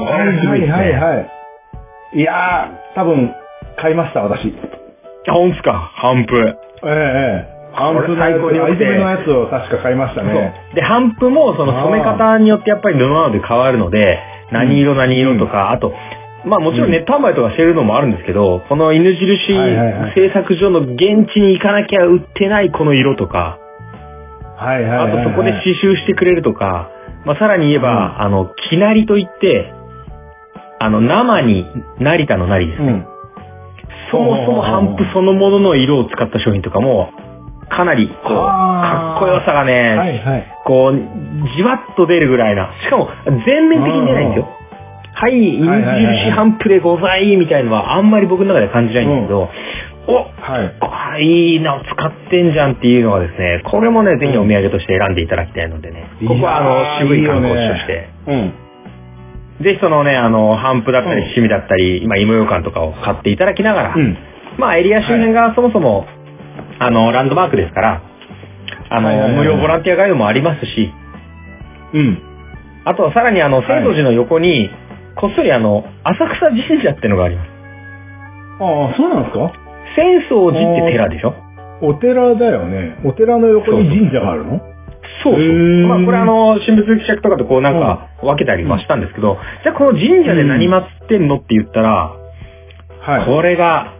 [0.00, 0.78] こはいれすごはいいですね。
[0.78, 2.18] はいはい。
[2.18, 3.34] いやー、多分、
[3.76, 4.54] 買いました、私。
[5.28, 6.36] あ、ほんすか、ハンプ。
[6.84, 7.56] ええええ。
[7.72, 10.54] 半これ布のやつ、最高にアイテムのやつを確か買いましたね。
[10.74, 14.18] で、ハンプもその染め方によってやっぱり布なので変わるので、
[14.50, 15.92] 何色何色とか、あと、
[16.46, 19.52] まあもちろんネット販売とかしてるのもあるんですけど、この犬印
[20.14, 23.58] 製作所の現地に行かなきゃ売ってないこの色とか、
[24.56, 25.20] はいはいはいはい。
[25.20, 26.90] あとそこで刺繍してくれるとか、
[27.26, 29.72] まあさらに言えば、あの、木なりといって、
[30.78, 31.66] あの、生に
[31.98, 32.88] 成田のなりですね。
[32.88, 33.06] うん。
[34.10, 37.10] そもそも帆布そのものの色を使った商品とかも、
[37.68, 40.46] かなり、こう、かっこよさがね、はいはい。
[40.64, 42.72] こう、じわっと出るぐらいな。
[42.82, 43.08] しかも、
[43.46, 44.48] 全面的に出ないんですよ。
[45.14, 49.48] はい、犬はいはいはい印帆布でござい、みたいのはあんまり僕の中で感じないんですけど、
[50.08, 50.76] おはい。
[50.80, 58.65] あいいな、使ってんじゃんっていうのがですね、これもね、ぜひお土産として選んでいただきたいのでね、ここはあの、渋い観光地として、うん。
[59.62, 64.16] ぜひそのね、あの、帆布だったりうん七味だったり、今、芋ようかんとかを買っていただきながら、うん。
[64.58, 66.06] まあ、エリア周辺がそもそも、
[66.78, 68.02] あの、ランドマークですから、
[68.90, 70.92] あの、はいはいはい無料ボランティアガイドもありますし、
[71.94, 72.18] うん。
[72.84, 74.70] あとはさらにあの、はい浅草寺の横に、
[75.16, 77.48] こっそりあの、浅草神社ってのがあります。
[78.60, 79.52] ああ、そうなんですか？
[79.96, 81.34] 浅草寺って寺でしょ？
[81.82, 82.98] お寺だよね。
[83.04, 84.60] お寺の横に神社があるの？
[85.22, 85.86] そうそう。
[85.88, 92.16] まあこれあの、神仏記者とかとこうなんか分けたりはしたんですけど、じゃあこの神社で何祀ってんのって言ったら、
[93.00, 93.26] はい。
[93.26, 93.94] これが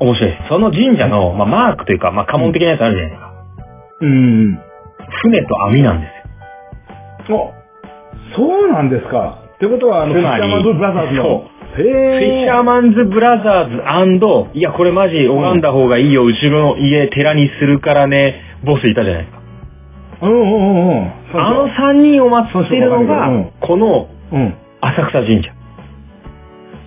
[0.00, 0.48] 面白いです。
[0.48, 3.32] その神社の、まあ、マークというか、まあ、家紋的なやつあるじゃないですか。
[4.00, 4.58] うん。
[5.22, 6.06] 船と網なんで
[7.26, 7.54] すよ。
[8.32, 9.42] あ、そうなんですか。
[9.56, 11.22] ってことは、あの、フィッシャーマンズブラザーズの。
[11.24, 13.82] そうへフィッシャーマンズブラザーズ
[14.54, 19.35] いや、これマジ拝んだ方がいいよ、うちの家寺にするからね、ボスいたじゃないですか。
[20.22, 21.12] うんうんうんうん。
[21.34, 24.54] あの3人を祀ってるのがうん、このうん。
[24.80, 25.50] 浅草神社。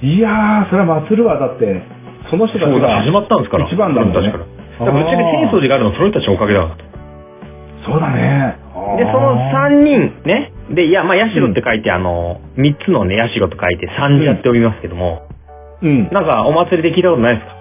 [0.01, 1.37] いやー、それは祭るわ。
[1.39, 1.83] だって、
[2.29, 3.67] その人たちが始まったんですから。
[3.67, 4.49] 一番だもんね自分たち
[4.79, 4.85] から。
[4.85, 6.75] だからぶっちゃけ浅草寺があるのはその人たちのおかげだと。
[7.85, 8.57] そうだね。
[8.97, 15.27] で、その3人ね、で、いや、まあ、社って書いて、あの、3つのね、社と書いて三社って呼びますけども、
[15.81, 16.09] うん。
[16.11, 17.55] なんかお祭りで聞いたことないですか？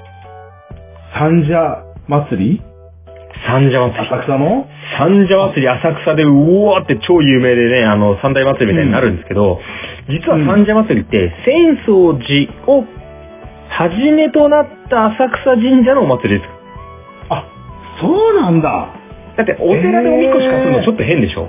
[1.19, 2.63] 三社祭り？
[3.47, 4.07] 三社祭り。
[4.09, 4.67] 浅草の？
[4.99, 9.61] 三社祭り浅草でうわーって超有名でね、あの、三大祭りみたいになるんですけど、
[10.09, 12.85] 実は三社祭りって、浅草寺を
[13.69, 16.51] はじめとなった浅草神社のお祭りです。
[17.29, 17.45] あ、
[18.01, 18.95] そうなんだ。
[19.37, 21.49] だって、お寺でおみこし担ぐのちょっと変でしょ、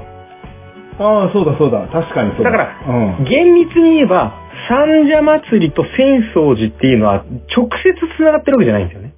[1.00, 1.88] ああ、そうだそうだ。
[1.88, 2.52] 確かにそうだ。
[2.52, 3.24] だからうん。
[3.24, 4.34] 厳密に言えば、
[4.68, 7.24] 三社祭りと浅草寺っていうのは
[7.56, 9.14] 直接繋がってるわけじゃないんですよね。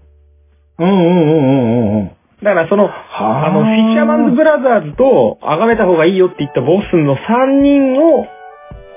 [0.78, 2.12] うんうんうんうんうんうん。
[2.44, 8.26] だからその、はあの、フィッシャーマンズブラザーズと、崇めた方がいいよって言ったボスの3人を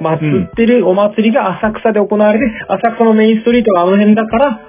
[0.00, 4.60] 祀ってるお祭りが浅草で行われて、浅草のメインストリートがあの辺だから、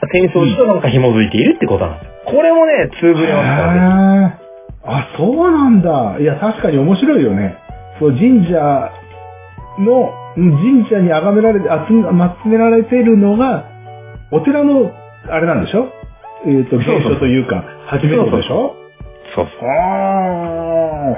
[0.00, 2.12] 浅草寺となんか紐づいているってことなんですよ。
[2.24, 4.38] これもね、通ぶれますからね。
[4.84, 6.16] あ、そうなんだ。
[6.20, 7.56] いや、確かに面白いよね。
[8.00, 8.90] そう、神社
[9.78, 13.64] の、うん神社に崇められて、集められてるのが、
[14.30, 14.90] お寺の、
[15.28, 15.88] あれなんでしょ？
[16.46, 18.76] えっ、と、そう現象というか、初めてでしょ？
[19.34, 19.68] そうそう。
[19.68, 21.16] あ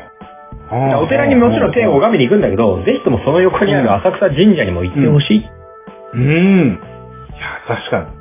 [0.70, 1.01] あ。
[1.01, 5.47] お寺にもちろん手を拝みに行くんだけど、ぜひともその横にある浅草神社にも行ってほしい。
[6.14, 6.79] うん。
[6.79, 8.18] いや、確かに。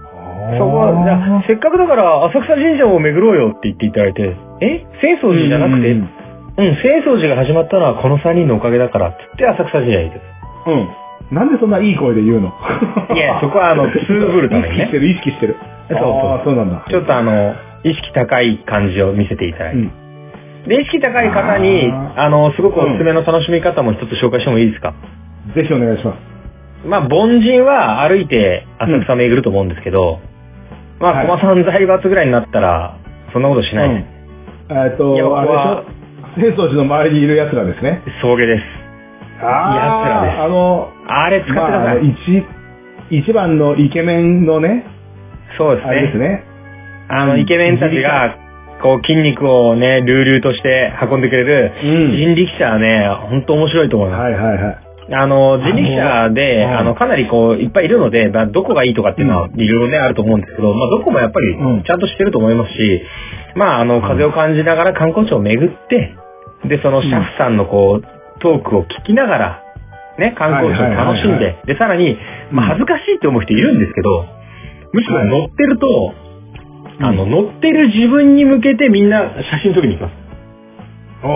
[0.57, 4.85] そこは、じゃあせっかくだから浅草神社を巡ろうよって言っていただいて、え？
[5.01, 10.21] 浅草寺じゃなくて、ううんん、浅草寺が始まったのはこの3人のおかげだからって言って浅草神社に行く。
[10.71, 10.87] うん。
[11.31, 12.53] なんでそんないい声で言うの？
[13.15, 15.55] いや そこはあのツーブルためにね意識してる、意識してる。
[15.89, 16.83] そうそうああ、そうなんだ。
[16.89, 19.77] ちょっとあの、意識高い感じを見せていただいて。
[19.79, 19.91] うん。
[20.67, 24.93] で、意識高い方に、ああの、すごくおすすめの楽しみ方も一つ紹介してもいいですか、
[25.55, 26.17] ぜひお願いします。
[26.87, 30.19] まあ、凡人は歩いて浅草巡ると思うんですけど、
[30.99, 32.95] まあ、はい駒さん財閥ぐらいになったら、
[33.33, 33.89] そんなことしない。
[33.89, 34.05] うん
[34.69, 35.83] えっと、いや僕あれは
[36.35, 36.49] でしょ？
[36.49, 38.01] 浅草寺の周りにいる奴らですね。
[38.21, 38.63] 送迎です。
[39.45, 42.03] らですああの、あれ使ってください。
[42.03, 42.11] の
[43.09, 44.85] 一、一番のイケメンのね、
[45.57, 46.27] そうですあれですね。
[46.27, 46.43] ね。
[47.09, 48.35] あの、イケメンたちが、
[48.81, 54.21] こう、筋肉をね、隆々として運んでくれる、うん人力車はね、ほんと面白いと思います。
[54.21, 54.87] はいはいはい。
[55.09, 63.01] あの、人力車で、あのかなりこう、いっぱいいるので、まあどこがいいとかっていうのは、いろいろね、あると思うんですけど、まあ、どこもやっぱりうん、ちゃんとしてると思いますし、
[63.55, 66.13] まあ、あの、風を感じながら観光地を巡って、
[66.67, 69.63] で、その車夫さんのこう、トークを聞きながら、
[70.17, 72.17] ね、観光地を楽しんで、で、さらに、
[72.51, 74.25] まあ、恥ずかしいって思う人いるんですけど、
[74.93, 76.13] むしろ乗ってると、
[76.99, 79.21] あの、乗ってる自分に向けてみんな
[79.51, 80.27] 写真撮りに行きます。
[81.23, 81.27] お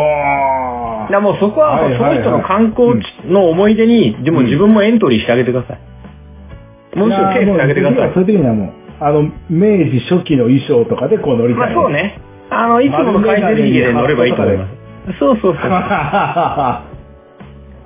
[1.09, 6.97] ーだもうそこは、その人の観光地の思い出に、でも自分もエントリーしてあげてください。
[6.97, 8.13] もう一度手振ってあげてください。
[8.13, 11.73] そういう時にはもう、あの、明治初期の衣装とかでこう乗りたい。
[11.75, 12.19] まあそうね。
[12.49, 15.19] あの、いつもの海釣りヒゲで乗ればいいと思います。
[15.19, 15.61] そうそうそう。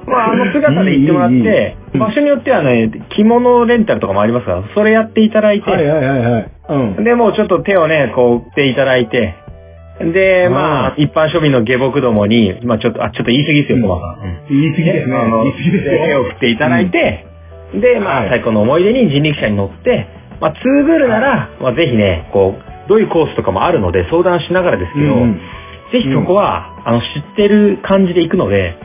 [0.08, 6.52] まあ、あの姿で行ってもらって、い場所によってはね、着物レンタルとかもありますから、それやっていただいて、はいはいはいはい。
[6.70, 7.04] うん。
[7.04, 9.36] で、もうちょっと手をね、こう、打っていただいて、
[10.00, 13.82] で、まあ、一般庶民の下僕どもに、まあちょっと、あ、ちょっと言い過ぎですよ、うん。
[13.84, 14.26] コマさん。
[14.26, 14.62] うん。
[14.62, 15.16] 言い過ぎですね。
[15.16, 16.06] あの言い過ぎですよ。
[16.06, 17.26] 手を振っていただいて、
[17.74, 18.30] で、まあ、はい。
[18.30, 20.08] 最高の思い出に人力車に乗って、
[20.42, 25.16] まあ、ツーブールなら、まあ、ぜひね、こう、どういうコースとかもあるので相談しながらですけど、
[25.92, 28.76] ぜひそこは、あの、知ってる感じで行くので、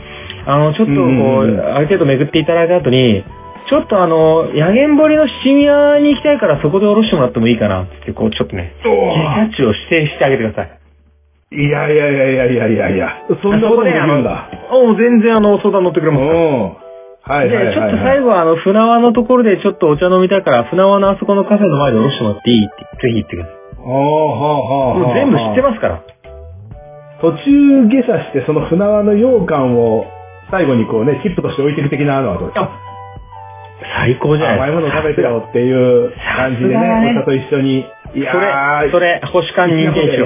[0.46, 3.24] あの、ちょっとこう、うんうんうんある程度巡っていただいた後に、
[3.68, 10.80] ちょっとあの、野源堀の七宮に行きたいからそこで降ろしてもらってもいいかなって、こう、ちょっとね、キャッチを指定してあげてください。
[11.52, 13.08] いやいやいやいやいやいやいや。
[13.42, 14.48] そんなこともできるんだ。
[14.70, 16.16] あもう全然あの、相談乗ってくれうん。
[16.16, 16.22] ま
[17.26, 17.30] す。
[17.30, 17.74] はいはいはいはい。
[17.74, 23.54] で、ちょっと最後はあの、船輪のところでちょっとお茶飲みたいから、船輪のあそこのカフェの前で降ろしてもらっていいって、ぜひ言ってください。
[23.54, 24.98] ああ、はあ、はあ。
[24.98, 26.02] もう全部知ってますから。
[27.20, 30.06] 途中下車して、その船輪の羊羹を
[30.50, 32.70] 最後にこうね、チップとして置いていく的なのはどうですか？
[33.96, 37.86] 最高じゃない甘いもの食べてよっていう感じでね、お茶と一緒に。
[38.14, 40.18] いやーそれ、それ、星間認定し。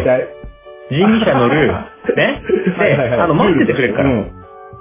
[0.90, 1.72] 人力車乗る。
[2.16, 2.42] ね？
[2.78, 4.10] で、あの、待っててくれるから。
[4.10, 4.30] うん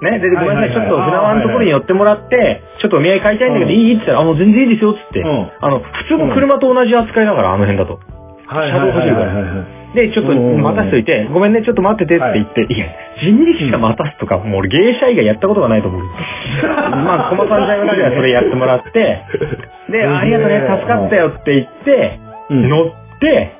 [0.02, 0.18] ね。
[0.18, 5.20] で、ごめんなさい、ちょっと船輪のところによ寄ってもらって、ちょっとお土産買いたいんだけど、うんいいって言ったら、あ、もう全然いいですよ、つって。
[5.20, 8.00] うんあの、普通の車と同じ扱いだから、あの辺だと。
[8.46, 12.86] はい車道走るからはいはいはいはいで、ちょっとうん待たしといて、ごめんね、ちょっと待っててって言って、いや、
[13.22, 16.02] 人力車待たすとか、もう俺芸者以外やったことがないと思う。
[16.62, 19.22] まあ、駒さんちゃんがはそれやってもらって、
[19.90, 22.18] で、ありがとうね、助かったよって言って、
[22.50, 22.68] うん。
[22.68, 22.90] 乗っ
[23.20, 23.52] て、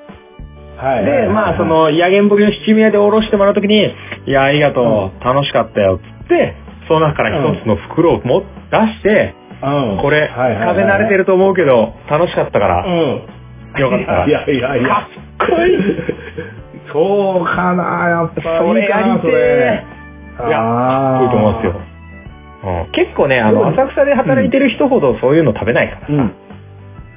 [0.77, 0.97] はい。
[0.97, 3.95] はいはいで、まあ、そ、の、野源堀の七宮で降ろしてもらうときに、
[4.27, 6.55] いや、ありがとう、楽しかったよ、つって、
[6.89, 9.99] その中から一つの袋をも出して、うん。
[9.99, 13.23] これ、はいはいはい風慣れてると思うけど、楽しかったから、うん。
[13.81, 14.89] よかったらいやいやいや。
[14.89, 15.09] か
[15.45, 15.79] っこいい
[16.93, 18.59] そうかな、やっぱ。
[18.61, 19.85] それやりていいかなそれえ
[20.49, 21.81] いや、かっこいいと思いますよ。
[22.65, 26.07] うん、結構ね、あの、浅草で働いてる人ほどそういうの食べないからさ、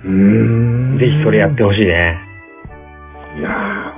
[0.06, 0.98] うん。
[1.00, 2.18] ぜひそれやってほしいね。
[3.40, 3.94] いや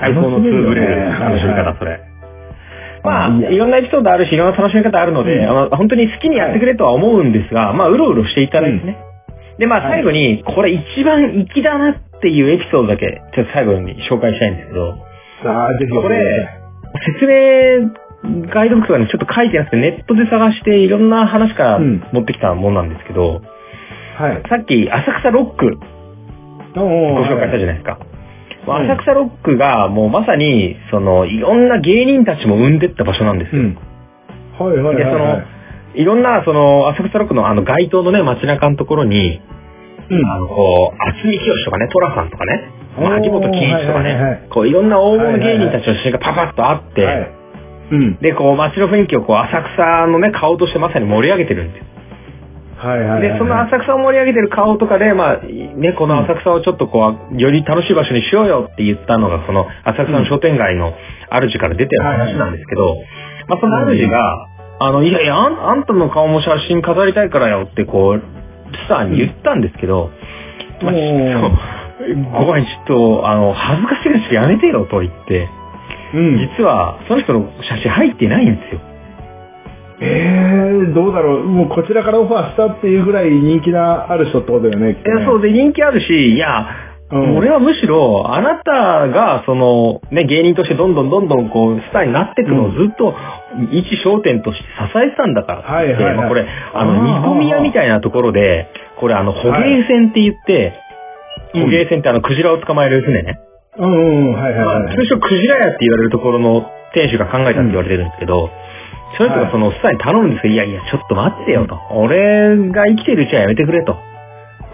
[0.00, 2.00] 最高のツーブルー楽しみ方、それ。
[3.04, 8.96] まあ、いろんなエピソードあるし、いろんな楽しみ方あるので、うん本当に好きにやってくれとは思うんですが、まあ、うろうろしていただいてね。
[9.58, 14.94] で、まあ、はい最後に、これ一番粋だなっていうエピソードだけ、ちょっと最後に紹介したいんですけど、
[15.42, 16.48] さあ、ぜひこれ、
[17.18, 17.90] 説明
[18.24, 23.42] ガイドブックとかにちょっと書いてなくて、ネットで探していろんな話からうん持ってきたもんなんですけど、
[24.18, 24.42] はい。
[24.48, 25.78] さっき浅草ロック
[26.74, 27.98] ごご紹介したじゃないですか。
[28.66, 33.62] まあうん浅草ロックがもうまさに、その、いろんな芸人たちも生んでった場所なんですよ。
[33.62, 33.78] うん。
[34.58, 35.04] はいはいはいはい。
[35.04, 35.53] で、その、
[35.94, 39.40] いろんな、その、浅草ロックのあの街頭のね、街中のところに、
[40.10, 47.30] うんあの、こう、渥美清とかね、寅さんとかね、秋元金一とかはいはいはいね、こう、いろんな大物芸人たちの写真がパパッとあって、はい。
[47.92, 48.18] うん。
[48.20, 51.84] で、こう、街の雰囲気をこう、浅草のね、顔としてまさに盛り上げてるんですよ。
[52.76, 53.22] はいはいはい。
[53.22, 60.94] で、その浅草を盛り上げてる顔とかで、まあ、ね、この浅草をちょっとこう、より楽しい場所にしようよって言ったのが、その浅草の商店街の
[61.30, 62.96] 主から出てる話なんですけど、
[63.48, 64.48] まあ、その主が、
[64.86, 68.22] あの、いやいや、あんあんたの顔も写真飾りたいからよって、こう、
[68.76, 70.10] スターに言ったんですけど、
[70.82, 75.48] まあ、ちょっと、ごめん、ちょっと、あの、恥ずかしいからやめてよと言って、
[76.14, 76.38] うん。
[76.58, 78.80] 実は、その人の写真入ってないんですよ。
[80.00, 81.44] ええどうだろう。
[81.44, 84.90] もうこちらからオファーしたっていうぐらい人気なある人ってことだよね。
[84.90, 86.66] いや、そうで人気あるし、いや、
[87.14, 93.14] うん俺はむしろ、あなたが、その、ね、芸人としてどんどんどんどんこう、スターになっていくのをずっと、
[93.70, 100.72] 一商店として支えてたんだからってはいはいはいまあこれ、ああーの、煮込み屋みたいなところで、これあの、捕鯨船って言って、
[101.54, 103.38] うん捕鯨船ってあの、クジラを捕まえる船ね。
[103.78, 104.96] うんうん、はいはいまあはい。
[104.96, 108.50] 通称クジラ屋って言われるところの店主が考えたって言われてるんですけど、
[109.16, 111.78] その人がそのスターに頼むんですけど、いやいや、ちょっと待ってよと。
[111.92, 113.96] 俺が生きてるうちはやめてくれと。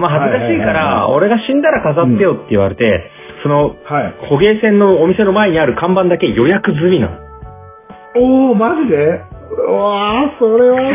[0.01, 3.11] まあ恥ずかしいから、俺が死んだら飾ってよって言われて、
[3.43, 4.15] その、はい。
[4.29, 7.17] 捕鯨船のお店の前にある看板だけ予約済みなの。
[8.17, 8.97] おー、マジで？
[8.97, 10.91] うわー、それは、予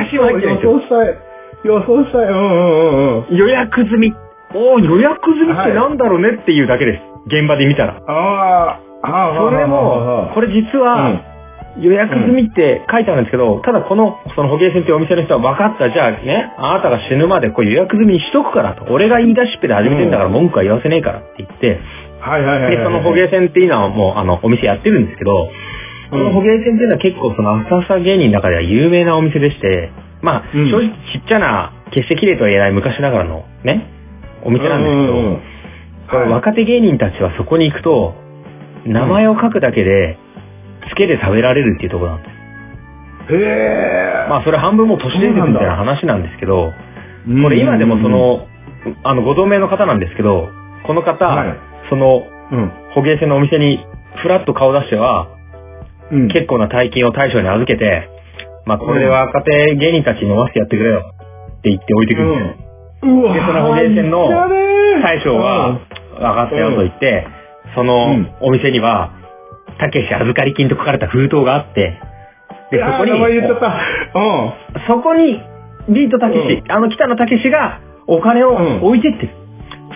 [0.62, 1.18] 想したい。
[1.64, 2.26] 予想したい。
[2.26, 2.46] うんうんう
[3.22, 3.36] んうん。
[3.36, 4.14] 予約済み。
[4.54, 7.02] おー、予約済みってなんだろうねっていうだけです。
[7.28, 8.02] 現場で見たら。
[8.06, 11.35] あー、あー、それも、これ、れ実は、
[11.80, 18.86] 予約済みって書いてあるんですけど、ただこの、その捕鯨船ってお店の人は分かった、じゃあね、あなたが死ぬまでこう予約済みにしとくからと。
[18.94, 21.80] 俺が言い出しっぺで始めてんだから文句は言わせねえからって言って、
[22.20, 22.78] はいはいはいはい。
[22.78, 25.50] で、その捕鯨船っていうのはもう、あの、お店やってるんですけど、
[26.12, 30.72] この捕鯨船っていうのは結構その浅草芸人の中では有名なお店でして、まあ、うん。
[30.72, 33.86] 正直ちっちゃな、決して綺麗とは言えない昔ながらのね、
[34.44, 35.56] お店なんですけど、うんうんうん
[36.10, 38.14] これ若手芸人たちはそこに行くと、
[38.86, 40.18] 名前を書くだけで、
[40.90, 43.34] つけて食べられるっていうところなんです。
[43.34, 44.28] へえ。
[44.30, 46.74] まあそれ半分もう都市伝説みたいな話なんですけど、
[47.28, 48.46] うんこれ今でもそ、の、
[49.04, 50.50] あの、ご同盟の方なんですけど、
[50.86, 51.60] この方、はい
[51.90, 52.72] その、うん。
[52.94, 53.80] 捕鯨船のお店に
[54.22, 55.28] ふらっと顔出しては、
[56.12, 56.28] うん。
[56.28, 58.10] 結構な大金を大将に預けて、
[58.66, 61.14] まあこれで若手芸人たちに飲ませてやってくれよ
[61.58, 62.56] って言って置いてくるんですよ。
[63.04, 63.22] うん。
[63.22, 64.30] うわでその捕鯨船の
[65.02, 65.80] 大将は、
[66.14, 67.28] 分かったよと言って、
[67.76, 69.12] そのうんお店には、
[69.80, 72.00] たけし預かり金と書かれた封筒があって、
[72.72, 73.12] で、そこに。
[74.88, 75.42] そこに、
[75.90, 79.30] ビートたけし、あの北野たけしがお金を置いてってる。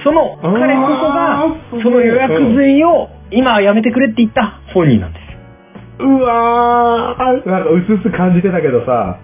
[0.03, 1.43] その彼こそが
[1.83, 6.03] その予約随を今はやめてくれって言った本人なんです。
[6.03, 9.19] うわー、なんかうつうつ感じてたけどさ。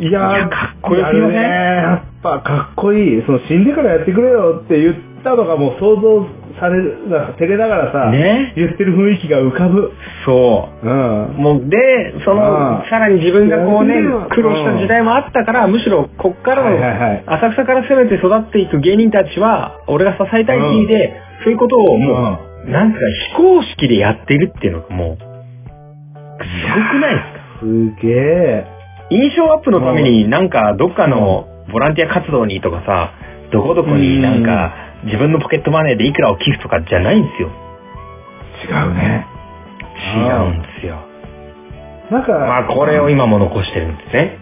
[0.00, 1.36] いやかっこよすぎません？
[1.36, 3.22] やるねやっぱかっこいい。
[3.26, 6.26] その死んでからやってくれよって言ったのがもう想像
[6.58, 8.52] される、なんか照れながらさ、ね。
[8.56, 9.92] 言ってる雰囲気が浮かぶ。
[10.24, 10.88] そう。
[10.88, 11.34] うん。
[11.36, 13.94] もう、で、そのさらに自分がこうね
[14.30, 16.76] 苦労した時代もあったから、むしろ、こっからの
[17.26, 21.12] 浅草から攻めて育っていく芸人たちは、俺が支えたいって意味で、
[21.44, 22.98] そういうことをもう、なんか、
[23.34, 27.40] 非公式でやってるっていうのがもう、すごくないですか？
[27.60, 28.66] すげえ。
[29.10, 33.12] 印象アップのためになんかどっかのボランティア活動にとかさ、
[33.52, 34.72] どこどこになんか
[35.04, 37.50] 自分のポケットマネーでいくらを寄付とかじゃないんですよ。
[38.68, 39.26] 違うね。
[40.16, 41.00] 違うんですよ。
[42.10, 44.38] なんか、まあこれを今も残してるんですね。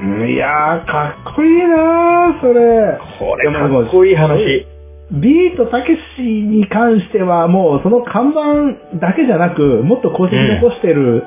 [0.00, 2.98] うんいやー、かっこいいなー、それ。
[3.18, 4.66] これかっこいい話。
[5.10, 11.24] ビートたけしに関してはもうその看板だけじゃなく、もっと功績残してる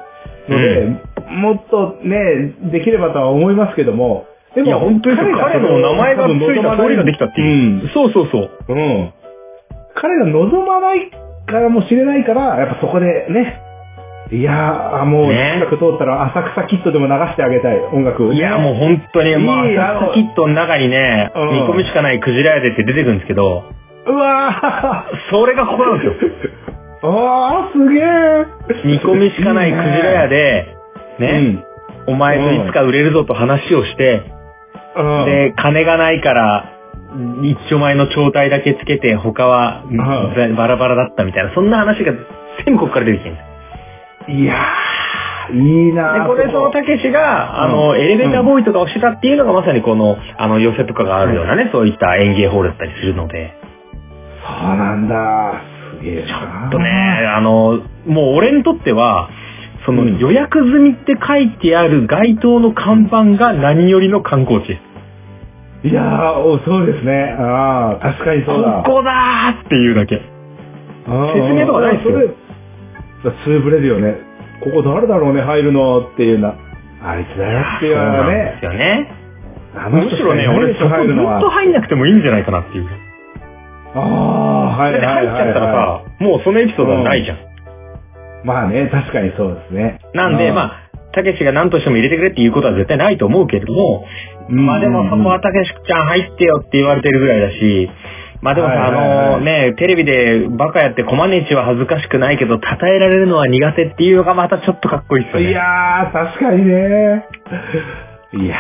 [0.48, 0.86] ので、
[1.30, 7.90] もっとね、できればとは思いますけども、でいや、本当に彼の名前がついた通りができたっていう。
[7.94, 8.50] そうそうそう。
[8.70, 8.78] うん。
[8.78, 9.14] うん。
[9.96, 11.10] 彼が望まない
[11.46, 13.62] からもしれないから、やっぱそこでね、
[14.32, 18.34] いやー、もう、ね近く通ったら浅草キッドでも流してあげたい、音楽。
[18.34, 23.66] いや、もう本当に、まあ、浅草キットの中にね、うん煮込みしかないクジラ屋でって出てくるんですけど、
[24.08, 26.14] うわそれがここなんですよ。
[27.04, 28.46] ー あー、すげー
[28.86, 30.76] 煮込みしかないクジラ屋で、
[31.20, 31.58] ね、
[32.08, 34.24] お前といつか売れるぞと話をして、
[35.26, 36.72] で、金がないから、
[37.44, 39.98] 一丁前の帳体だけつけて、他はん
[40.56, 42.14] バラバラだったみたいな、そんな話が
[42.66, 43.44] 全部ここから出てきてるんで
[44.28, 44.32] す。
[44.32, 47.98] いやー、いいなで、ーこれそのたけしが、あの、うん。
[47.98, 53.54] エレベーターボーイとかをしてたっていうのがまさにこの、あの、寄せとかがあるようなね、そういった演芸ホールだったりするので、
[54.46, 55.62] そうなんだ。
[56.00, 59.30] すげえちょっとね、あの、もう俺にとっては、
[59.86, 64.80] そのうん予約済みって書いてある街頭の看板が何よりの観光地で
[65.84, 65.88] す。
[65.90, 67.36] いやー、おそうですね。
[67.40, 68.84] ああ、確かにそうだ。
[68.86, 70.22] ここだーっていうだけ。
[71.34, 72.14] 説明とかないですよ
[73.24, 74.16] それ、つぶれるよね。
[74.64, 76.54] ここ誰だろうね、入るのっていうな。
[77.04, 78.66] あいつだよっていうそうなんでねす。
[78.66, 79.12] よね。
[79.90, 82.88] むしろね、俺そこずっと入んなくてもいいんじゃないかなっていう。
[83.96, 87.38] ああ、はいいはい、入っちゃったらはさ、もうそのエピソードはないじゃん。
[88.44, 88.48] い。
[88.48, 90.00] まあね、確かにそうですね。
[90.14, 94.06] なんで、まあ、たけしが何としても入れてくれっていうことは絶対ないと思うけれども、
[94.50, 97.90] うんまあでもそこはたけしちゃん入ってよって言われてるぐらいだし、
[98.42, 98.92] まあでもさ、あ
[99.38, 105.50] のね、テレビでバカやってコマネチは恥ずかしくないけど、称えられるのは苦手っていうのがまたちょっとかっこいいっすよね。
[105.52, 107.26] いやー、確かにね。
[108.34, 108.58] いや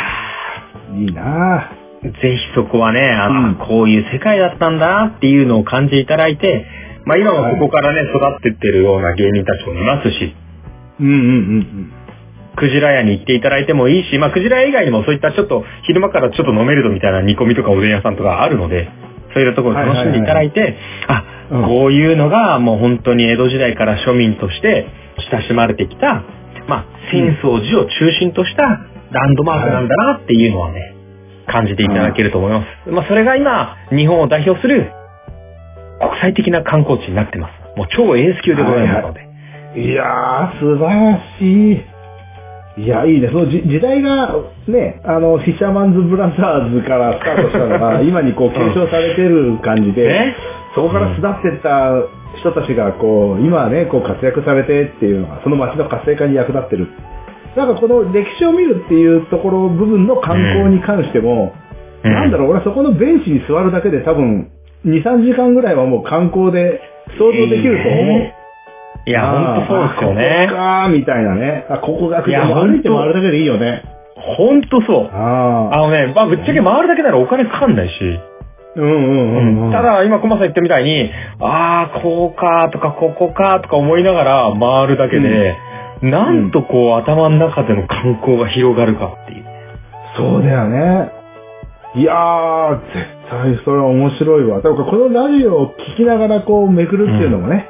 [0.93, 1.71] ー、いいな
[2.03, 6.65] ぜひそこはね、あの、うんこういう世界だったんだなっていうのを感じていただいて、
[7.05, 10.35] まあ今もここからね、育ってってるような芸人たちもいますし、
[10.99, 11.93] うんうんうん
[12.53, 18.89] クジラ屋に行っていただいてもいいし、まあクジラ屋以外にもそういったちょっと昼間からちょっと飲めるぞみたいな煮込みとかおでん屋さんとかあるので、
[19.33, 20.77] そういったところを楽しんでいただいて、
[21.07, 21.65] あ、うん。
[21.67, 24.87] こういうのがもう本当に江戸時代から庶民として
[25.31, 26.23] 親しまれてきた、
[26.67, 28.77] まあ浅草寺を中心としたラ
[29.29, 30.95] ンドマークなんだなっていうのはね、
[31.47, 32.89] 感じていただけると思います。
[32.89, 34.91] まあそれが今、日本を代表する
[36.01, 37.77] 国際的な観光地になってます。
[37.77, 39.21] もう超エース級でございますので。
[39.75, 39.83] うん。
[39.83, 41.81] いやー、素晴らしい。
[42.77, 43.27] いや、いいね。
[43.27, 44.33] そのじ時代が、
[44.67, 50.35] ね、あの、フィッシャーマンズ・ブラザーズからスタートしたのが、 今にこう、継承されてる感じで、ね
[50.73, 51.91] そこから巣立ってった
[52.39, 56.87] 人たちが、こう、今はね、こう、活躍されてっていうのが、その街の活性化に役立ってる。
[57.57, 61.53] なんかこの歴史を見るっていうところ部分の観光に関しても、
[62.03, 64.49] うんなんだろう、俺はそこのベンチに座るだけで多分、
[64.85, 66.81] 2、3時間ぐらいはもう観光で
[67.17, 68.33] 想像できると思う。
[69.05, 70.57] いや、本当そうですよあねここ。
[70.57, 71.65] か、みたいなね。
[71.69, 73.83] あ、ここが、いや歩いてほんと回るだけでいいよね。
[74.15, 75.09] 本当そう。
[75.11, 77.93] あのね、まあぶっちゃけ回るだけならお金かかんないし、
[78.75, 79.71] うんうんうん、うん。
[79.71, 85.57] た、だ今コマさん言ったみたいに、ああ、こうかとかここかとか思いながら回るだけで、
[86.01, 89.45] なんとこう、頭の中での観光が広がるかっていう。
[90.15, 91.20] そうだよね。
[91.93, 94.61] いやー、絶対それは面白いわ。
[94.61, 97.67] だからこのラジオを聞きながらこうめくるっていうのもね。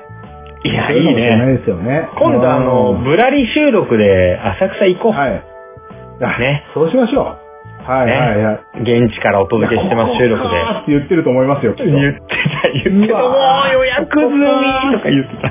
[0.64, 1.58] いや、そういいかもしれないね。
[1.58, 2.08] ですよね。
[2.20, 5.12] 今度あの、うんぶらり収録で浅草行こう。
[5.12, 5.44] はい。
[6.24, 7.42] あねそうしましょう。
[7.84, 8.82] はいねはいはい。
[8.82, 10.50] 現地からお届けしてます、収録で。
[10.54, 11.74] ここって言ってると思いますよ。
[11.78, 12.20] 言って
[12.62, 13.18] た、言ってた。
[13.18, 14.46] もう予約済み
[14.94, 15.51] とか言ってた。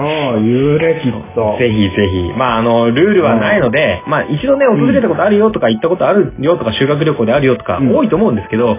[0.00, 1.56] うん、言うね、きっと。
[1.58, 2.32] ぜひぜひ。
[2.36, 8.78] まあ、あの、ルールはないので、まあ、一度ね、訪れたことあるよとか、行ったことあるよとか、修学旅行であるよとか、うん多いと思うんですけど、ん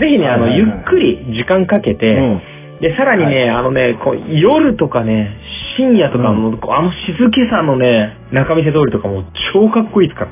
[0.00, 2.42] ぜひね、あの、ゆっくり時間かけて、うん。
[2.80, 5.36] で、さらにね、あのね、こう夜とかね、
[5.76, 10.30] 深夜とかの、こうあの静けさのね、中見世通りとかも超かっこいいですから。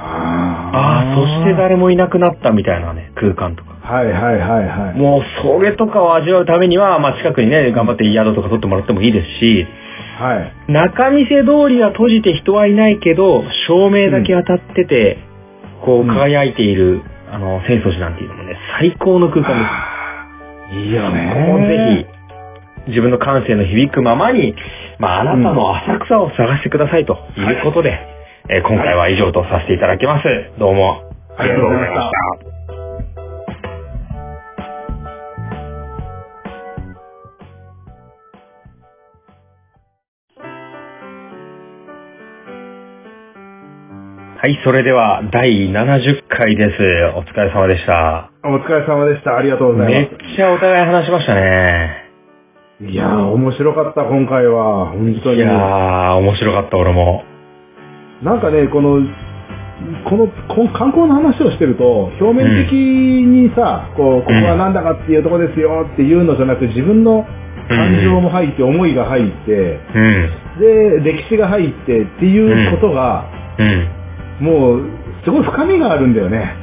[0.00, 3.69] ああ、そして誰もいなくなったみたいなね、空間とか。
[3.90, 4.98] はいはいはいはい。
[4.98, 9.66] もう、それとかを味わうためには、まあ、近くにね、頑張って宿とか取ってもらってもいいですし、
[10.18, 10.72] はい。
[10.72, 15.18] 中見世通りは閉じて人はいないけど、照明だけ当たってて、
[15.84, 20.76] こう、うん輝いている、あの、浅草寺なんていうのもね、最高の空間です。
[20.78, 22.06] いいよここをぜね。
[22.86, 24.54] ひ、自分の感性の響くままに、
[24.98, 27.98] まあ、あなたの浅草を探してくださいということで、
[28.48, 30.24] えー今回は以上とさせていただきます。
[30.58, 31.02] どうも
[31.36, 32.10] ありがとうございまし
[32.44, 32.59] た。
[44.42, 46.80] はい、それでは第70回です。
[47.14, 48.30] お疲れ様でした。
[48.42, 49.36] お疲れ様でした。
[49.36, 52.08] ありがとうござめっいまちゃお互い話しましたね。
[52.80, 52.86] す。
[52.86, 54.92] いやー、面白かった、今回は。
[54.92, 55.36] 本当に。
[55.36, 57.22] いやー、面白かった、俺も。
[58.22, 59.04] なんかね、この、
[60.08, 67.26] この、この観光の話をしてると、表面的にさ、こう、ここはなんだかっていうとこですよっていうのじゃなくて、自分の
[67.68, 71.00] 感情も入って、思いが入って、うん。
[71.04, 73.26] で、歴史が入ってっていうことが、
[73.58, 73.99] うん。
[74.40, 74.82] もう、
[75.24, 76.54] すごい深みがあるんだよね。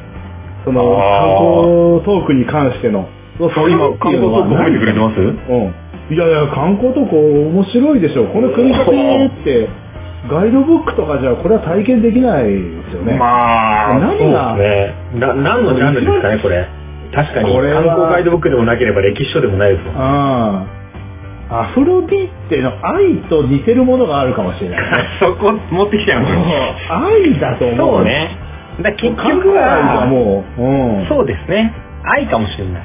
[0.66, 3.08] その、あ観光トークに関しての。
[3.38, 5.20] その深み今、観光トーク褒めてくれてます？
[5.20, 5.36] うん。
[6.10, 8.26] いやいや、観光トーク面白いでしょ。
[8.28, 9.70] この組み立てって、
[10.32, 12.60] ガイドブックとかじゃ、これは体験できないで
[12.92, 13.18] すよね。
[13.18, 15.20] まあ、何がそうですね。
[15.28, 16.66] な、何のジャンルですかね、これ。
[17.14, 19.96] 確かに、これは観光ガイドブックでもなければ歴史書でもないですもん。
[19.96, 20.77] ああ。
[21.50, 24.88] アフロディーテの愛と似てるものがあるかもしれないね。
[25.20, 26.28] そこ持ってきちゃいま
[27.08, 27.72] 愛だとす。
[27.72, 27.96] 思う。
[27.98, 28.06] そう。
[28.06, 28.30] ね。
[28.82, 31.06] だ結観局は、もう、うん。
[31.08, 31.74] そうですね。
[32.04, 32.84] 愛かもしれない。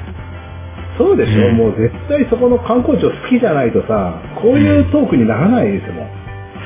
[0.97, 6.07] そうでしょ、うんもう絶対そこの観光地を好きじゃないとさ、こういうトークにならないですもん。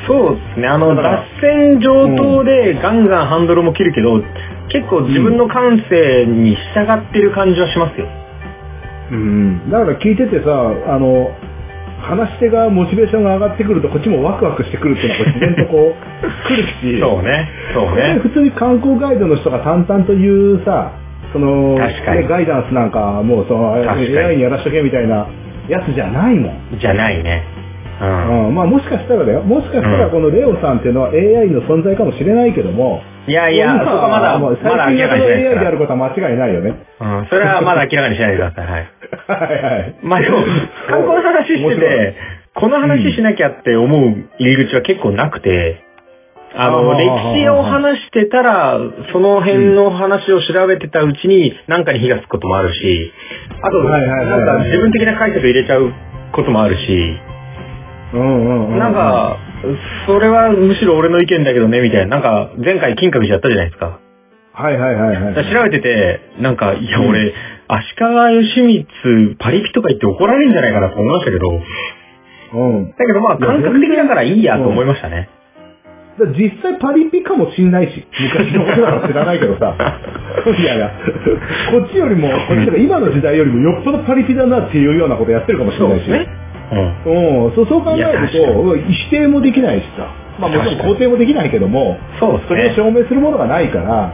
[0.05, 0.67] そうですね。
[0.67, 4.21] あの、脱線上等でガンガンハンドルも切るけど、
[4.69, 8.05] 結構自分の感性に従ってる感じはしますよ。
[9.11, 9.69] うん。
[9.71, 10.49] だから聞いててさ、
[10.87, 11.31] あの、
[12.01, 15.95] 話し手がモチベーションが上がってくると、こっちもワクワクしてくるっていうのは自然とこう、
[16.47, 16.99] 来るし。
[16.99, 17.49] そうね。
[17.73, 18.19] そうね。
[18.21, 20.91] 普通に観光ガイドの人が淡々と言うさ、
[21.33, 25.27] その、ねガイダンスなんかもうその AI にやらしとけみたいな
[25.67, 26.53] やつじゃないもん。
[26.79, 27.43] じゃないね。
[28.01, 28.47] うん。
[28.47, 29.41] うん、まあもしかしたらだよ。
[29.41, 36.75] もしかしたうんらこのレオさんっていうのは AI の存在かもしれないけども、いやいや、そ今こはまだ、まだ明らかにしないです AI であかることは間違いないよね。
[36.99, 37.19] ら。
[37.19, 37.27] うん。
[37.27, 38.65] それはまだ明らかにしないでください。
[38.65, 38.87] はい。
[39.27, 39.95] はいはい。
[40.01, 40.37] まあでも、
[40.87, 42.15] 観光の話してて、
[42.55, 45.83] この話しなきゃって思う入り口は結構なくて、
[46.55, 47.05] あの、歴
[47.37, 48.79] 史を話してたら、
[49.11, 53.11] その辺の話を調べてたうちに何かに火がつくこともあるし、
[53.61, 55.91] あと、なんか自分的な解釈入れちゃう
[56.33, 57.19] こともあるし。
[58.13, 59.37] なんか、
[60.05, 62.19] それはむしろ俺の意見だけどね、みたいな。
[62.19, 63.99] なんか、前回金閣寺やったじゃないですか。
[64.53, 65.53] はいはいはいはい。
[65.53, 67.33] 調べてて、なんか、いやうん俺、
[67.67, 71.61] 足利義満、パリピとか言って怒られるんじゃないかなと思いましたけど、
[72.53, 72.89] うん。
[72.89, 75.29] だけどまあ感覚的だからいいやと思いましたね。
[76.33, 79.75] 実際パリピかもしんないし、昔のことなら知らないけどさ。
[80.57, 80.91] いやいや、
[81.71, 86.09] こっちよりも、こっちとか今の時代よりもよっぽどパリピだなっていうようなことやってるかもしれないし。
[86.09, 86.27] ね。
[86.71, 87.45] うん。
[87.47, 90.07] うん、そうそう考えると、否定もできないしさ。
[90.39, 92.75] まあもちろん肯定もできないけども、そうそれをね。
[92.75, 94.13] 証明するものがないから、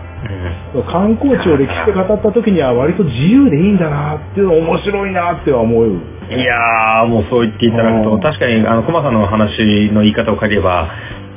[0.74, 5.88] うん観光地を歴史で語った時には割と自由でいいんだなっていうの面白いなっては思う。
[6.32, 10.88] いやー、もうそう言っていただくと、うん確かに、あの、コマさんの話の言い方を借りれば、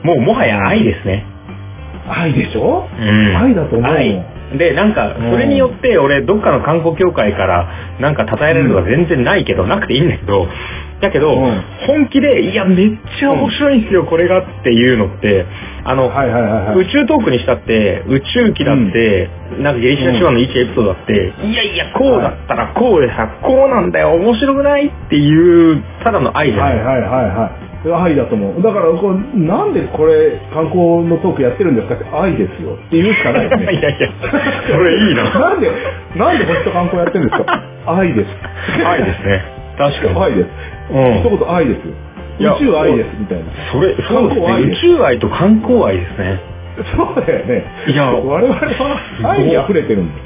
[0.05, 1.27] もうもはや愛ですね。
[2.09, 2.87] 愛でしょ？
[2.97, 3.93] うん愛だと思う。
[3.93, 4.25] 愛
[4.59, 7.69] で、なんか、それによって、俺、どっかの観光協会から、
[8.01, 10.47] なんか、称えられるのが全然ないけど、なくていいんだけど、
[11.01, 12.91] だけど、うん本気で、いや、めっ
[13.21, 15.47] ちゃ面白いんですよ、これがっていうのって、
[15.85, 16.79] あの、はいはいはいはい。
[16.79, 26.65] 宇宙トークにしたって、宇宙機だって、なんかゲリシャ手話の一エピソードだって、いやいや、こうだったらこうでさ、こうなんだよ、面白くないっていう、ただの愛じゃな。
[26.65, 27.66] はいいはいはいはい。
[27.95, 28.63] 愛だと思う。
[28.63, 33.65] だから、こうなんでこれ、観光のトークやってるんですかって、愛ですよって言うしかないよね。
[33.75, 34.09] いやいや、
[34.71, 35.25] それいいな。
[35.31, 35.71] なんで、
[36.17, 37.63] なんで星と観光やってるんですか？
[37.87, 38.29] 愛です。
[38.87, 39.43] 愛ですね。
[39.79, 40.21] 確かに。
[40.25, 40.49] 愛です。
[40.93, 41.95] うん一言愛ですよ。
[42.57, 43.45] 宇宙愛です、みたいな。
[43.73, 44.47] それ、そうですね。
[44.73, 46.41] 宇宙愛と観光愛ですね。
[46.95, 47.65] そうだよね。
[47.89, 49.01] いや我々は
[49.33, 50.21] 愛に溢れてるんだよ。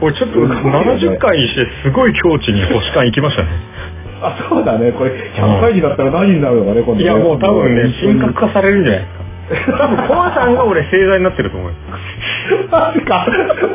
[0.00, 3.48] 俺ちょっと70回にしてすごい境地に星間行きましたね。
[4.22, 4.92] あ、そうだね。
[4.92, 7.02] これ、100回になったら何になるのかね、今度ね。
[7.02, 8.46] いやもう多分ね、神格か。
[8.48, 9.78] 化されるんじゃないですか。
[9.78, 11.74] 多分コアさんが俺星座になってると思うよ。
[12.70, 13.26] マジか。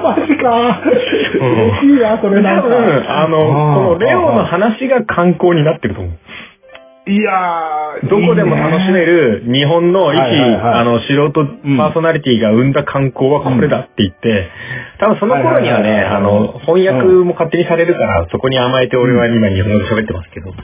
[0.02, 0.82] マジか。
[0.86, 2.70] 嬉しいな、それなんか。
[2.70, 6.14] 多分、あの、このレオの話が観光になってると思う。
[7.08, 11.46] いやー、どこでも楽しめる日本の一、あの、素人
[11.78, 14.50] パーソナリティが生んだ観光はこれだって言って、
[15.00, 20.50] 多分その頃にはね、あの、翻訳も勝手にされるから、そこに甘えて俺は今日本語で喋ってますけど。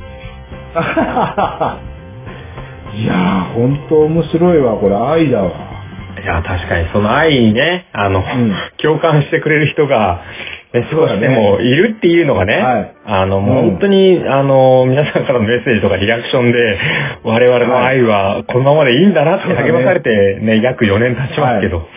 [2.97, 5.51] いやー、ほんと面白いわ、これ愛だわ。
[6.21, 8.23] いや、確かにその愛にね、あの、ん。
[8.81, 10.21] 共感してくれる人が、
[10.73, 11.27] ね、少しでそうだね。
[11.27, 12.95] もいるっていうのがね、はい。
[13.05, 16.79] あの、もううん本当に、あの、皆さんからのメッセージとかリアクションで、
[17.23, 21.87] 我々の愛はこのままでいいんだなって励まされてね、約4年経ちますけど、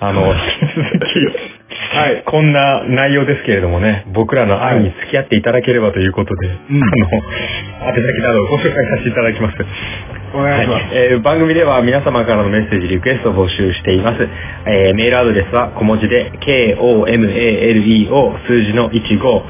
[0.00, 0.40] あの、引き
[0.74, 6.66] 続き、はいこんな内容ですけれどもね、僕らの愛に付き合っていただければということで、んあの、
[7.88, 9.56] 宛先などをご紹介させていただきます。
[10.34, 10.84] お願いします。
[10.84, 14.28] はいえー番組では皆様からのメッセージ、リクエストを募集しています。
[14.66, 19.42] えーメールアドレスは小文字で、k-o-m-a-l-e-o 数字の15、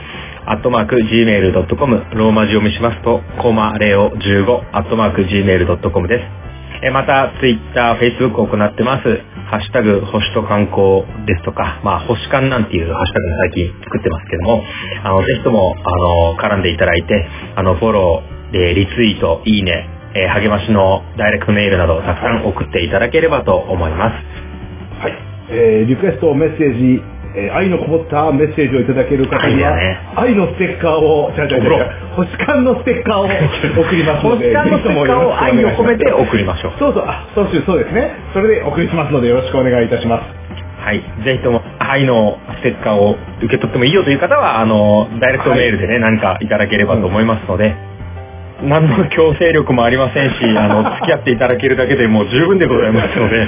[0.47, 6.54] アットマーク gmail.com、ローマ字読みしますと、コマレオ15、アットマーク gmail.com です。
[6.85, 9.09] えーまた、ツイッター、フェイスブックを行ってます。
[9.49, 14.62] ハッシュタグ、星と観光ですとか、まあ、星観なんていうハッシュタグも最近作ってますけども、
[15.03, 17.26] あの、ぜひとも、あの、絡んでいただいて、
[17.57, 25.01] あの、フォロー、えリツイート、いいね、え励ましのダイレクトメールなどたくさん送っていただければと思います。
[25.01, 25.14] はい。
[25.49, 27.03] えーリクエスト、メッセージ、
[27.37, 33.24] えー愛のこもったメッセージをいただける方には、愛だね愛のステッカーを、違う違う違う違う星間のステッカーを
[33.82, 36.72] 送りますので、星間のステッカーを愛を込めて送りましょう。
[36.78, 38.11] そうそう、あ、そうしそうですね。
[38.32, 40.45] それでお送りしますのでよろしくお願いいたします。
[40.85, 41.03] はい。
[41.24, 47.74] ぜひとも、愛のステッカーを受け取ってもいいよという方は、あの、ダイレクトメールでね、何かいただければと思いますので、
[48.62, 53.47] 何の強制力もありませんし、あの、付き合っていただけるだけでもう十分でございますので、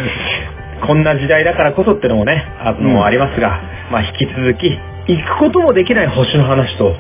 [0.85, 3.61] こんな時代だからこそってのもね、あの、うんありますが、
[3.91, 6.95] まあ、引き続き、行くこともできない星の話と、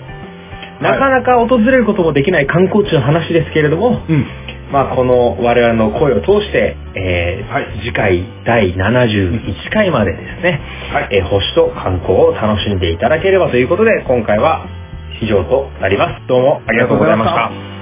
[0.80, 4.26] なかなか訪れることもできない観光地の話ですけれども、うん。
[4.72, 10.60] まあ、この我々の声を通して、えーはい次回第71回までですね、
[10.92, 14.66] はいえー星と観光を楽しんでいただければということで、今回は
[15.22, 16.26] 以上となります。
[16.26, 17.75] どうもありがとうございました。